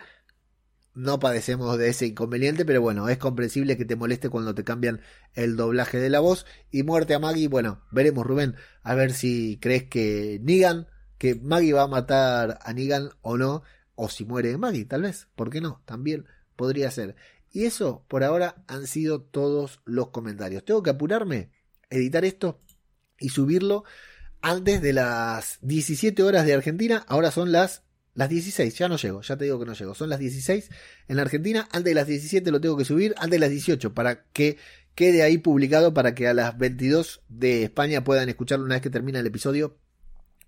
[0.93, 5.01] no padecemos de ese inconveniente, pero bueno, es comprensible que te moleste cuando te cambian
[5.33, 6.45] el doblaje de la voz.
[6.69, 10.87] Y muerte a Maggie, bueno, veremos Rubén, a ver si crees que Negan
[11.23, 13.63] que Maggie va a matar a Negan o no,
[13.95, 15.81] o si muere Maggie, tal vez, ¿por qué no?
[15.85, 16.25] También
[16.57, 17.15] podría ser.
[17.49, 20.65] Y eso, por ahora, han sido todos los comentarios.
[20.65, 21.49] Tengo que apurarme,
[21.89, 22.59] editar esto
[23.17, 23.85] y subirlo
[24.41, 27.05] antes de las 17 horas de Argentina.
[27.07, 27.83] Ahora son las,
[28.15, 29.95] las 16, ya no llego, ya te digo que no llego.
[29.95, 30.71] Son las 16
[31.07, 31.69] en la Argentina.
[31.71, 34.57] Antes de las 17 lo tengo que subir, antes de las 18, para que
[34.93, 38.89] quede ahí publicado, para que a las 22 de España puedan escucharlo una vez que
[38.89, 39.77] termine el episodio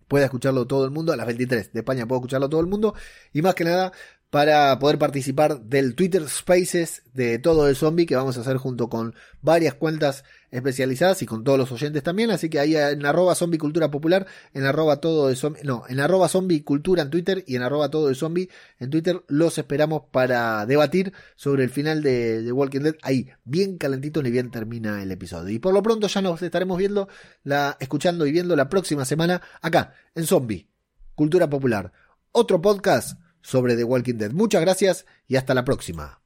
[0.07, 2.95] pueda escucharlo todo el mundo, a las 23 de España puede escucharlo todo el mundo,
[3.33, 3.91] y más que nada
[4.35, 8.89] para poder participar del Twitter Spaces de todo el zombie que vamos a hacer junto
[8.89, 12.31] con varias cuentas especializadas y con todos los oyentes también.
[12.31, 16.01] Así que ahí en arroba zombie cultura popular, en arroba todo de zombie, no, en
[16.01, 20.01] arroba zombie cultura en Twitter y en arroba todo de zombie en Twitter los esperamos
[20.11, 22.95] para debatir sobre el final de, de, Walking Dead.
[23.03, 25.55] Ahí, bien calentito ni bien termina el episodio.
[25.55, 27.07] Y por lo pronto ya nos estaremos viendo,
[27.45, 30.67] la, escuchando y viendo la próxima semana acá, en Zombie,
[31.15, 31.93] Cultura Popular.
[32.33, 34.31] Otro podcast sobre The Walking Dead.
[34.31, 36.19] Muchas gracias y hasta la próxima.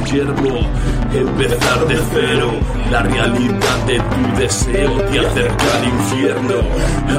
[1.13, 2.51] empezar de cero.
[2.91, 6.55] La realidad de tu deseo te acerca al infierno.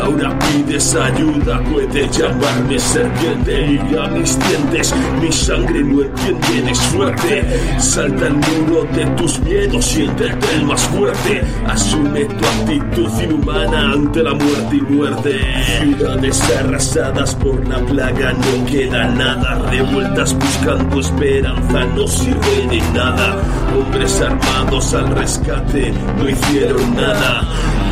[0.02, 3.80] Ahora pides ayuda, puedes llamarme serpiente.
[3.90, 7.60] Y a mis dientes, mi sangre no entiende de suerte.
[7.78, 11.42] Salta el muro de tus miedos, siéntete el más fuerte.
[11.66, 15.40] Asume tu actitud inhumana ante la muerte y muerte.
[15.80, 19.70] Ciudades arrasadas por la plaga, no queda nada.
[19.70, 23.36] Revueltas buscando esperanza, no sirve de nada.
[23.76, 27.42] Hombres armados al rescate, no hicieron nada.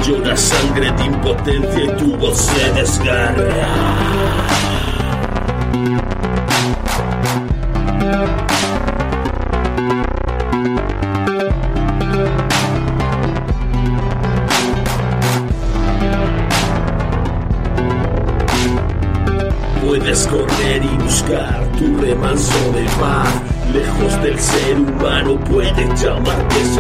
[0.07, 4.69] Llora sangre de impotencia y tu voz se desgarra.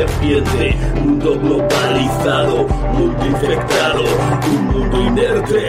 [0.00, 0.76] Llamarte serpiente.
[1.04, 4.04] Mundo globalizado, mundo infectado,
[4.46, 5.68] un mundo inerte.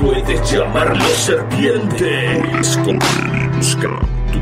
[0.00, 2.42] Puedes llamarlo serpiente.
[2.50, 3.98] Puedes correr y buscar
[4.32, 4.38] tu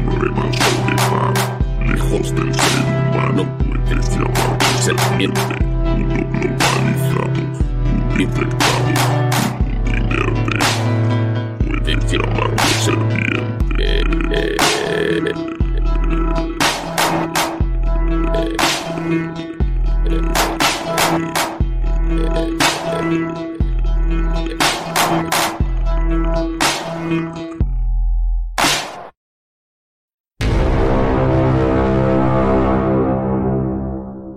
[0.87, 1.53] de paz.
[1.87, 5.41] Lejos del ser humano puedes llamarte serpiente.
[5.85, 7.31] Mundo globalizado,
[7.85, 9.20] mundo infectado.